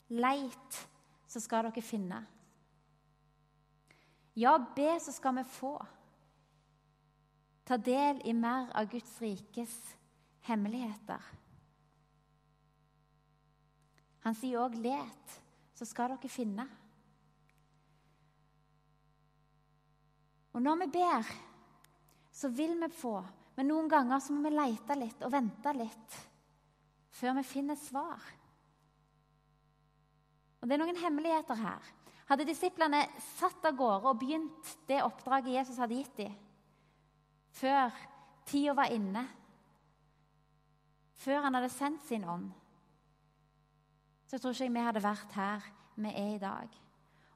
'Leit, 0.10 0.90
så 1.28 1.40
skal 1.40 1.70
dere 1.70 1.82
finne'. 1.82 2.26
Ja, 4.36 4.58
be, 4.58 5.00
så 5.00 5.12
skal 5.12 5.36
vi 5.36 5.44
få. 5.44 5.86
Ta 7.66 7.78
del 7.78 8.22
i 8.26 8.34
mer 8.34 8.72
av 8.74 8.90
Guds 8.90 9.22
rikes 9.22 9.96
hemmeligheter. 10.42 11.22
Han 14.20 14.34
sier 14.36 14.60
òg 14.60 14.74
'let, 14.74 15.42
så 15.76 15.86
skal 15.86 16.10
dere 16.10 16.30
finne'. 16.30 16.89
Og 20.54 20.64
når 20.64 20.82
vi 20.84 20.88
ber, 20.98 21.30
så 22.32 22.50
vil 22.50 22.76
vi 22.82 22.90
få, 22.94 23.18
men 23.58 23.70
noen 23.70 23.90
ganger 23.92 24.22
så 24.24 24.34
må 24.34 24.48
vi 24.48 24.56
lete 24.56 24.98
litt 24.98 25.24
og 25.26 25.34
vente 25.34 25.74
litt 25.76 26.20
før 27.20 27.36
vi 27.40 27.44
finner 27.44 27.76
svar. 27.80 28.22
Og 30.60 30.68
Det 30.68 30.76
er 30.76 30.82
noen 30.82 31.00
hemmeligheter 31.00 31.60
her. 31.60 31.90
Hadde 32.30 32.46
disiplene 32.46 33.02
satt 33.40 33.66
av 33.66 33.76
gårde 33.76 34.12
og 34.12 34.20
begynt 34.22 34.74
det 34.88 35.02
oppdraget 35.02 35.56
Jesus 35.56 35.80
hadde 35.82 35.98
gitt 35.98 36.18
dem, 36.20 36.36
før 37.58 37.96
tida 38.46 38.76
var 38.78 38.94
inne, 38.94 39.24
før 41.20 41.42
han 41.48 41.58
hadde 41.58 41.72
sendt 41.74 42.06
sin 42.06 42.28
ånd, 42.30 42.52
så 44.30 44.38
tror 44.38 44.54
ikke 44.54 44.68
jeg 44.68 44.76
vi 44.76 44.86
hadde 44.86 45.04
vært 45.04 45.34
her 45.40 45.66
vi 46.00 46.14
er 46.14 46.36
i 46.36 46.42
dag. 46.42 46.78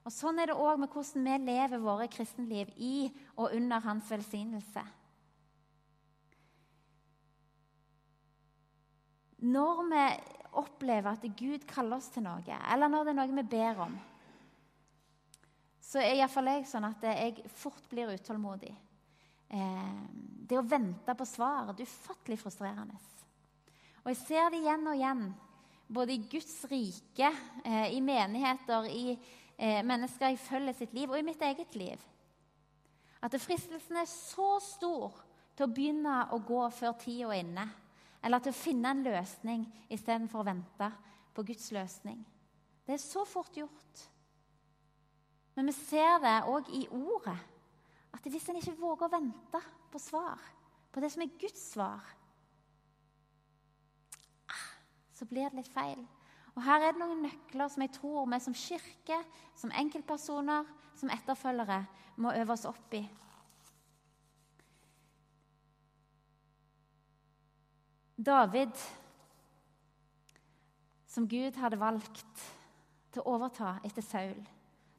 Og 0.04 0.12
Sånn 0.12 0.38
er 0.40 0.50
det 0.50 0.58
òg 0.60 0.82
med 0.82 0.92
hvordan 0.92 1.24
vi 1.24 1.36
lever 1.46 1.80
våre 1.80 2.08
kristenliv 2.12 2.72
i 2.76 3.08
og 3.38 3.54
under 3.56 3.80
hans 3.86 4.10
velsignelse. 4.12 4.82
Når 9.44 9.80
vi 9.88 10.02
opplever 10.60 11.16
at 11.16 11.24
Gud 11.36 11.64
kaller 11.68 11.98
oss 11.98 12.10
til 12.12 12.24
noe, 12.24 12.58
eller 12.72 12.90
når 12.92 13.04
det 13.04 13.14
er 13.14 13.18
noe 13.18 13.38
vi 13.40 13.46
ber 13.56 13.80
om, 13.84 13.96
så 15.84 16.00
er 16.00 16.18
iallfall 16.18 16.48
jeg 16.52 16.66
sånn 16.68 16.86
at 16.88 17.04
jeg 17.06 17.44
fort 17.54 17.84
blir 17.90 18.12
utålmodig. 18.12 18.72
Eh, 19.54 20.04
det 20.48 20.58
å 20.58 20.66
vente 20.66 21.14
på 21.16 21.26
svar 21.28 21.70
er 21.72 21.84
ufattelig 21.84 22.40
frustrerende. 22.40 22.96
Og 24.02 24.10
jeg 24.12 24.20
ser 24.20 24.50
det 24.52 24.60
igjen 24.60 24.88
og 24.90 24.96
igjen, 24.98 25.24
både 25.94 26.16
i 26.16 26.24
Guds 26.28 26.56
rike, 26.68 27.30
eh, 27.64 27.94
i 27.96 28.00
menigheter, 28.04 28.88
i 28.88 29.16
eh, 29.58 29.82
mennesker 29.86 30.32
jeg 30.32 30.42
følger 30.42 30.76
sitt 30.78 30.94
liv, 30.94 31.10
og 31.10 31.18
i 31.18 31.26
mitt 31.26 31.42
eget 31.42 31.74
liv. 31.78 32.00
At 33.24 33.36
fristelsen 33.40 33.96
er 33.96 34.08
så 34.10 34.58
stor 34.60 35.16
til 35.56 35.66
å 35.66 35.72
begynne 35.72 36.18
å 36.34 36.40
gå 36.44 36.60
før 36.74 36.96
tida 37.00 37.30
er 37.30 37.44
inne. 37.44 37.64
Eller 38.24 38.40
til 38.40 38.54
å 38.54 38.56
finne 38.56 38.90
en 38.90 39.04
løsning 39.04 39.64
istedenfor 39.92 40.42
å 40.42 40.48
vente 40.48 40.90
på 41.34 41.44
Guds 41.46 41.70
løsning. 41.76 42.20
Det 42.84 42.96
er 42.96 43.02
så 43.02 43.24
fort 43.28 43.56
gjort. 43.56 44.02
Men 45.54 45.70
vi 45.70 45.76
ser 45.76 46.18
det 46.24 46.34
òg 46.50 46.68
i 46.74 46.84
ordet. 46.90 47.38
At 48.14 48.26
hvis 48.30 48.48
en 48.48 48.58
ikke 48.60 48.76
våger 48.78 49.06
å 49.06 49.14
vente 49.14 49.60
på 49.90 50.00
svar, 50.02 50.40
på 50.92 51.02
det 51.02 51.10
som 51.12 51.24
er 51.24 51.32
Guds 51.40 51.62
svar, 51.72 52.04
ah, 54.46 54.66
så 55.14 55.26
blir 55.26 55.48
det 55.48 55.62
litt 55.62 55.72
feil. 55.74 56.04
Og 56.54 56.62
Her 56.62 56.86
er 56.86 56.94
det 56.94 57.02
noen 57.02 57.24
nøkler 57.26 57.70
som 57.70 57.82
jeg 57.82 57.92
tror 57.96 58.28
vi 58.30 58.40
som 58.40 58.54
kirke, 58.54 59.18
som 59.58 59.74
enkeltpersoner, 59.74 60.66
som 60.94 61.10
etterfølgere 61.10 61.80
må 62.22 62.32
øve 62.38 62.54
oss 62.54 62.66
opp 62.70 62.94
i. 62.94 63.02
David, 68.14 68.74
som 71.10 71.26
Gud 71.28 71.58
hadde 71.58 71.80
valgt 71.80 72.44
til 73.12 73.22
å 73.22 73.34
overta 73.34 73.78
etter 73.84 74.06
Saul 74.06 74.38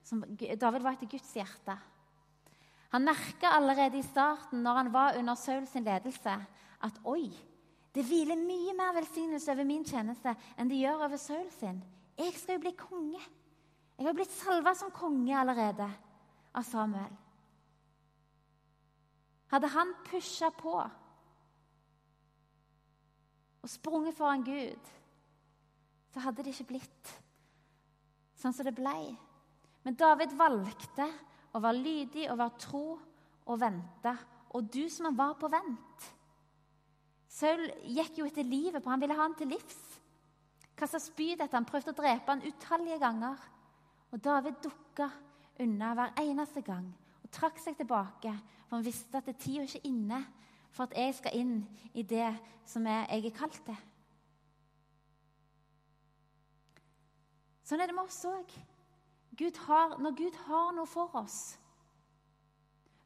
David 0.06 0.84
var 0.84 0.94
etter 0.94 1.10
Guds 1.10 1.32
hjerte. 1.34 1.74
Han 2.94 3.08
merka 3.08 3.56
allerede 3.58 3.98
i 3.98 4.06
starten, 4.06 4.62
når 4.64 4.78
han 4.78 4.92
var 4.94 5.18
under 5.18 5.36
Saul 5.36 5.66
ledelse, 5.74 6.36
at 6.86 7.00
oi, 7.04 7.32
det 7.96 8.04
hviler 8.04 8.36
mye 8.36 8.74
mer 8.76 8.96
velsignelse 8.98 9.54
over 9.54 9.68
min 9.68 9.86
tjeneste 9.88 10.34
enn 10.60 10.72
det 10.72 10.82
gjør 10.82 11.06
over 11.08 11.20
Saul 11.22 11.48
sin. 11.56 11.80
Jeg 12.20 12.34
skal 12.36 12.58
jo 12.58 12.66
bli 12.66 12.74
konge. 12.80 13.22
Jeg 13.96 14.08
har 14.08 14.16
blitt 14.18 14.34
salva 14.36 14.74
som 14.76 14.92
konge 14.92 15.36
allerede 15.40 15.88
av 16.56 16.64
Samuel. 16.68 17.14
Hadde 19.54 19.72
han 19.72 19.94
pusha 20.08 20.50
på 20.52 20.76
og 23.66 23.72
sprunget 23.72 24.14
foran 24.18 24.44
Gud, 24.46 24.90
så 26.14 26.22
hadde 26.22 26.44
det 26.44 26.52
ikke 26.54 26.74
blitt 26.76 27.14
sånn 28.38 28.54
som 28.54 28.68
det 28.68 28.76
blei. 28.78 29.16
Men 29.86 29.98
David 29.98 30.36
valgte 30.38 31.08
å 31.56 31.62
være 31.64 31.82
lydig 31.82 32.28
og 32.30 32.40
være 32.42 32.62
tro 32.62 32.86
og 33.46 33.60
vente. 33.62 34.14
Og 34.56 34.70
du 34.72 34.86
som 34.92 35.10
han 35.10 35.18
var 35.18 35.34
på 35.40 35.50
vent. 35.52 36.06
Saul 37.36 37.66
gikk 37.84 38.22
jo 38.22 38.28
etter 38.30 38.48
livet 38.48 38.84
på 38.84 38.92
Han 38.94 39.02
ville 39.02 39.16
ha 39.18 39.26
han 39.26 39.36
til 39.36 39.52
livs. 39.52 39.80
Kasta 40.76 41.00
spyd 41.04 41.42
etter 41.42 41.58
han 41.58 41.68
prøvde 41.68 41.92
å 41.92 41.98
drepe 41.98 42.32
han 42.32 42.44
utallige 42.46 43.00
ganger. 43.02 43.40
Og 44.14 44.22
David 44.24 44.62
dukka 44.64 45.10
unna 45.64 45.92
hver 45.98 46.16
eneste 46.22 46.64
gang 46.64 46.88
og 47.26 47.32
trakk 47.34 47.58
seg 47.60 47.76
tilbake, 47.80 48.32
for 48.68 48.78
han 48.78 48.86
visste 48.86 49.20
at 49.20 49.28
tida 49.42 49.66
ikke 49.66 49.88
inne 49.90 50.22
for 50.76 50.86
at 50.86 50.96
jeg 50.96 51.16
skal 51.18 51.38
inn 51.40 51.56
i 51.98 52.04
det 52.06 52.30
som 52.68 52.86
jeg 52.88 53.08
er 53.10 53.36
kalt 53.36 53.60
til. 53.66 53.78
Sånn 57.66 57.82
er 57.82 57.90
det 57.90 57.96
med 57.98 58.06
oss 58.06 58.22
òg. 58.30 58.52
Når 59.36 60.16
Gud 60.16 60.38
har 60.46 60.76
noe 60.76 60.88
for 60.88 61.16
oss, 61.18 61.56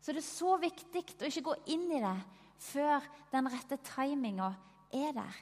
så 0.03 0.11
er 0.11 0.19
det 0.19 0.25
så 0.27 0.57
viktig 0.61 1.05
å 1.17 1.29
ikke 1.29 1.47
gå 1.47 1.55
inn 1.73 1.87
i 1.95 2.01
det 2.03 2.17
før 2.59 3.05
den 3.31 3.49
rette 3.51 3.79
timinga 3.93 4.51
er 4.93 5.13
der. 5.15 5.41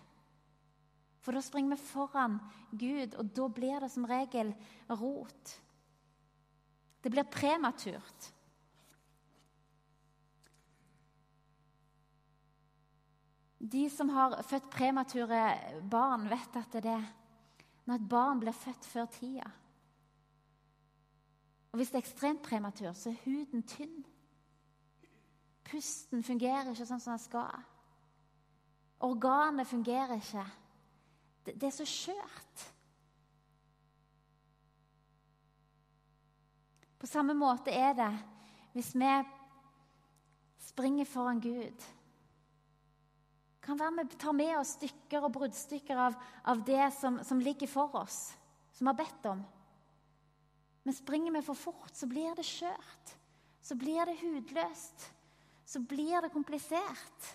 For 1.23 1.35
da 1.35 1.43
springer 1.43 1.75
vi 1.75 1.89
foran 1.89 2.37
Gud, 2.71 3.17
og 3.19 3.31
da 3.35 3.47
blir 3.51 3.83
det 3.83 3.91
som 3.91 4.07
regel 4.07 4.53
rot. 4.87 5.53
Det 7.03 7.11
blir 7.11 7.27
prematurt. 7.27 8.31
De 13.57 13.89
som 13.91 14.09
har 14.13 14.37
født 14.47 14.69
premature 14.71 15.41
barn, 15.91 16.29
vet 16.31 16.59
at 16.61 16.77
det 16.79 16.93
er 16.93 17.07
når 17.87 17.95
et 17.95 18.09
barn 18.11 18.39
blir 18.39 18.55
født 18.55 18.85
før 18.85 19.05
tida. 19.11 19.47
Og 21.71 21.79
Hvis 21.79 21.91
det 21.91 21.99
er 21.99 22.05
ekstremt 22.05 22.43
prematur, 22.43 22.91
så 22.93 23.09
er 23.09 23.21
huden 23.23 23.63
tynn. 23.63 24.05
Pusten 25.67 26.23
fungerer 26.23 26.71
ikke 26.71 26.87
sånn 26.87 27.03
som 27.03 27.15
den 27.15 27.23
skal. 27.23 27.65
Organet 29.03 29.67
fungerer 29.67 30.15
ikke. 30.17 30.45
Det, 31.45 31.55
det 31.59 31.69
er 31.69 31.75
så 31.75 31.87
skjørt. 31.87 32.63
På 36.97 37.09
samme 37.09 37.35
måte 37.37 37.73
er 37.75 37.93
det 37.97 38.13
hvis 38.73 38.93
vi 38.97 39.11
springer 40.67 41.07
foran 41.09 41.41
Gud 41.41 41.85
kan 43.67 43.79
være 43.79 44.05
vi 44.07 44.15
tar 44.15 44.35
med 44.35 44.53
oss 44.55 44.77
stykker 44.77 45.25
og 45.27 45.33
bruddstykker 45.35 45.99
av, 45.99 46.15
av 46.47 46.63
det 46.63 46.87
som, 46.95 47.19
som, 47.27 47.39
ligger 47.43 47.67
for 47.67 47.95
oss, 47.99 48.31
som 48.71 48.87
vi 48.87 48.93
har 48.93 48.99
bedt 49.01 49.27
om. 49.27 49.41
Men 50.87 50.95
springer 50.95 51.35
vi 51.35 51.41
for 51.43 51.59
fort, 51.59 51.91
så 51.91 52.07
blir 52.07 52.31
det 52.37 52.45
skjørt. 52.47 53.15
Så 53.59 53.75
blir 53.75 54.07
det 54.07 54.15
hudløst. 54.21 55.09
Så 55.67 55.81
blir 55.83 56.21
det 56.23 56.31
komplisert. 56.31 57.29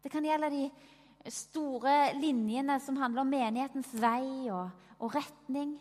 Det 0.00 0.12
kan 0.12 0.24
gjelde 0.24 0.52
de 0.54 1.30
store 1.34 2.14
linjene 2.16 2.78
som 2.80 2.96
handler 2.96 3.24
om 3.24 3.32
menighetens 3.34 3.90
vei 4.00 4.46
og, 4.54 4.70
og 5.02 5.16
retning. 5.16 5.74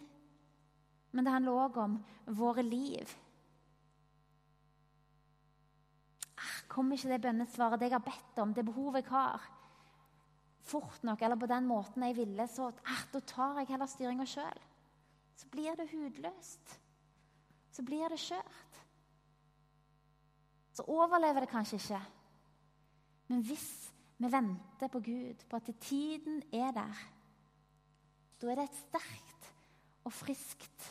Men 1.16 1.24
det 1.24 1.36
handler 1.36 1.62
òg 1.68 1.78
om 1.84 2.00
våre 2.36 2.66
liv. 2.66 3.14
kommer 6.76 6.98
ikke 6.98 7.14
det 7.14 7.24
bønnesvaret 7.24 7.80
det 7.80 7.88
jeg 7.90 7.96
har 7.96 8.04
bedt 8.04 8.40
om, 8.44 8.54
det 8.54 8.66
behovet 8.68 9.06
jeg 9.06 9.12
har, 9.14 9.44
fort 10.66 11.04
nok 11.08 11.22
eller 11.24 11.40
på 11.40 11.48
den 11.48 11.68
måten 11.70 12.04
jeg 12.04 12.18
ville, 12.18 12.48
så 12.52 12.72
ah, 12.72 13.04
da 13.14 13.22
tar 13.22 13.62
jeg 13.62 13.70
heller 13.70 13.90
styringa 13.90 14.26
sjøl. 14.28 14.64
Så 15.36 15.48
blir 15.52 15.78
det 15.80 15.92
hudløst. 15.92 16.80
Så 17.76 17.84
blir 17.84 18.08
det 18.12 18.22
skjørt. 18.24 18.80
Så 20.76 20.86
overlever 20.88 21.44
det 21.44 21.52
kanskje 21.52 21.80
ikke. 21.82 22.00
Men 23.28 23.44
hvis 23.44 23.68
vi 24.18 24.32
venter 24.32 24.92
på 24.92 25.02
Gud, 25.04 25.44
på 25.50 25.60
at 25.60 25.70
tiden 25.84 26.44
er 26.54 26.72
der, 26.72 27.04
da 28.42 28.52
er 28.52 28.60
det 28.60 28.68
et 28.70 28.80
sterkt 28.80 29.52
og 30.06 30.14
friskt 30.14 30.90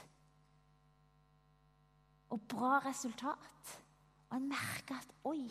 og 2.34 2.40
bra 2.50 2.78
resultat. 2.84 3.74
Og 4.30 4.36
en 4.36 4.48
merker 4.50 4.98
at 4.98 5.12
oi, 5.30 5.44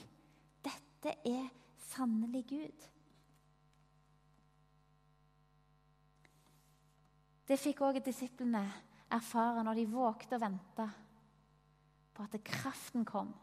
dette 0.66 1.14
er 1.30 1.48
sannelig 1.94 2.44
Gud. 2.50 2.90
Det 7.48 7.60
fikk 7.60 7.82
òg 7.86 8.02
disiplene 8.04 8.64
erfare 9.14 9.64
når 9.66 9.82
de 9.82 9.90
vågte 9.92 10.38
å 10.38 10.42
vente 10.42 10.86
på 12.14 12.24
at 12.24 12.44
kraften 12.46 13.06
kom. 13.06 13.34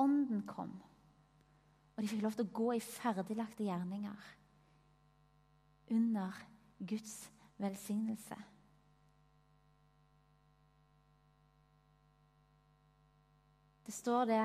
Ånden 0.00 0.46
kom. 0.48 0.72
Og 1.96 2.02
de 2.02 2.08
fikk 2.08 2.22
lov 2.24 2.36
til 2.36 2.46
å 2.46 2.54
gå 2.56 2.68
i 2.76 2.84
ferdiglagte 2.84 3.66
gjerninger 3.66 4.28
under 5.90 6.38
Guds 6.78 7.14
velsignelse. 7.60 8.38
Det 13.84 13.94
står 13.94 14.24
det 14.30 14.44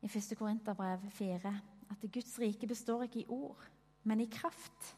i 0.00 0.06
1. 0.06 0.36
Korinterbrev 0.38 1.10
4 1.10 1.52
at 1.90 2.04
Guds 2.12 2.38
rike 2.38 2.66
består 2.70 3.02
ikke 3.02 3.24
i 3.24 3.28
ord, 3.28 3.60
men 4.06 4.20
i 4.20 4.30
kraft. 4.30 4.94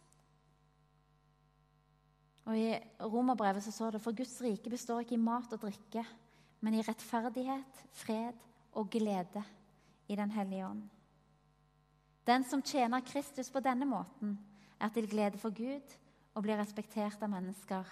Og 2.49 2.57
I 2.57 2.78
romerbrevet 3.01 3.64
så 3.64 3.72
står 3.72 3.97
det 3.97 4.03
for 4.05 4.16
Guds 4.16 4.38
rike 4.43 4.70
består 4.70 5.05
ikke 5.05 5.16
i 5.18 5.22
mat 5.22 5.53
og 5.53 5.62
drikke, 5.62 6.05
men 6.61 6.76
i 6.76 6.84
rettferdighet, 6.84 7.82
fred 7.93 8.36
og 8.72 8.91
glede 8.91 9.45
i 10.09 10.16
Den 10.16 10.30
hellige 10.30 10.66
ånd. 10.66 10.82
Den 12.26 12.45
som 12.45 12.62
tjener 12.62 13.01
Kristus 13.01 13.51
på 13.51 13.61
denne 13.61 13.86
måten, 13.86 14.38
er 14.80 14.88
til 14.88 15.09
glede 15.09 15.38
for 15.38 15.51
Gud 15.51 15.97
og 16.34 16.43
blir 16.43 16.59
respektert 16.59 17.22
av 17.22 17.30
mennesker, 17.30 17.84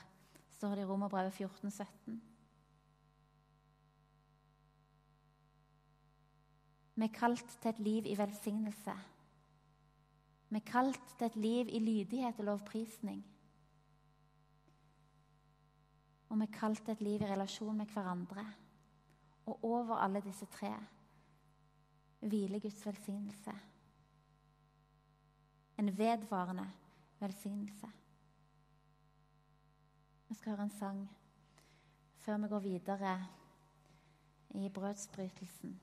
står 0.56 0.74
det 0.74 0.84
i 0.84 0.88
Romerbrevet 0.88 1.34
14, 1.34 1.70
17. 1.70 2.20
Vi 6.98 7.06
er 7.06 7.14
kalt 7.14 7.58
til 7.62 7.70
et 7.70 7.78
liv 7.78 8.06
i 8.10 8.16
velsignelse. 8.18 8.94
Vi 10.48 10.58
er 10.58 10.66
kalt 10.66 11.12
til 11.18 11.26
et 11.26 11.36
liv 11.36 11.68
i 11.70 11.78
lydighet 11.78 12.40
og 12.40 12.48
lovprisning. 12.48 13.20
Og 16.28 16.40
vi 16.40 16.46
kalt 16.52 16.84
til 16.84 16.92
et 16.92 17.00
liv 17.00 17.22
i 17.22 17.30
relasjon 17.30 17.76
med 17.76 17.86
hverandre. 17.86 18.44
Og 19.46 19.64
over 19.64 19.96
alle 19.96 20.20
disse 20.20 20.46
tre 20.46 20.74
hviler 22.20 22.60
Guds 22.60 22.86
velsignelse. 22.86 23.52
En 25.78 25.98
vedvarende 25.98 26.66
velsignelse. 27.20 27.90
Vi 30.28 30.34
skal 30.34 30.52
høre 30.52 30.62
en 30.62 30.70
sang 30.70 31.08
før 32.16 32.36
vi 32.36 32.48
går 32.48 32.58
videre 32.58 33.26
i 34.50 34.68
brødsbrytelsen. 34.68 35.80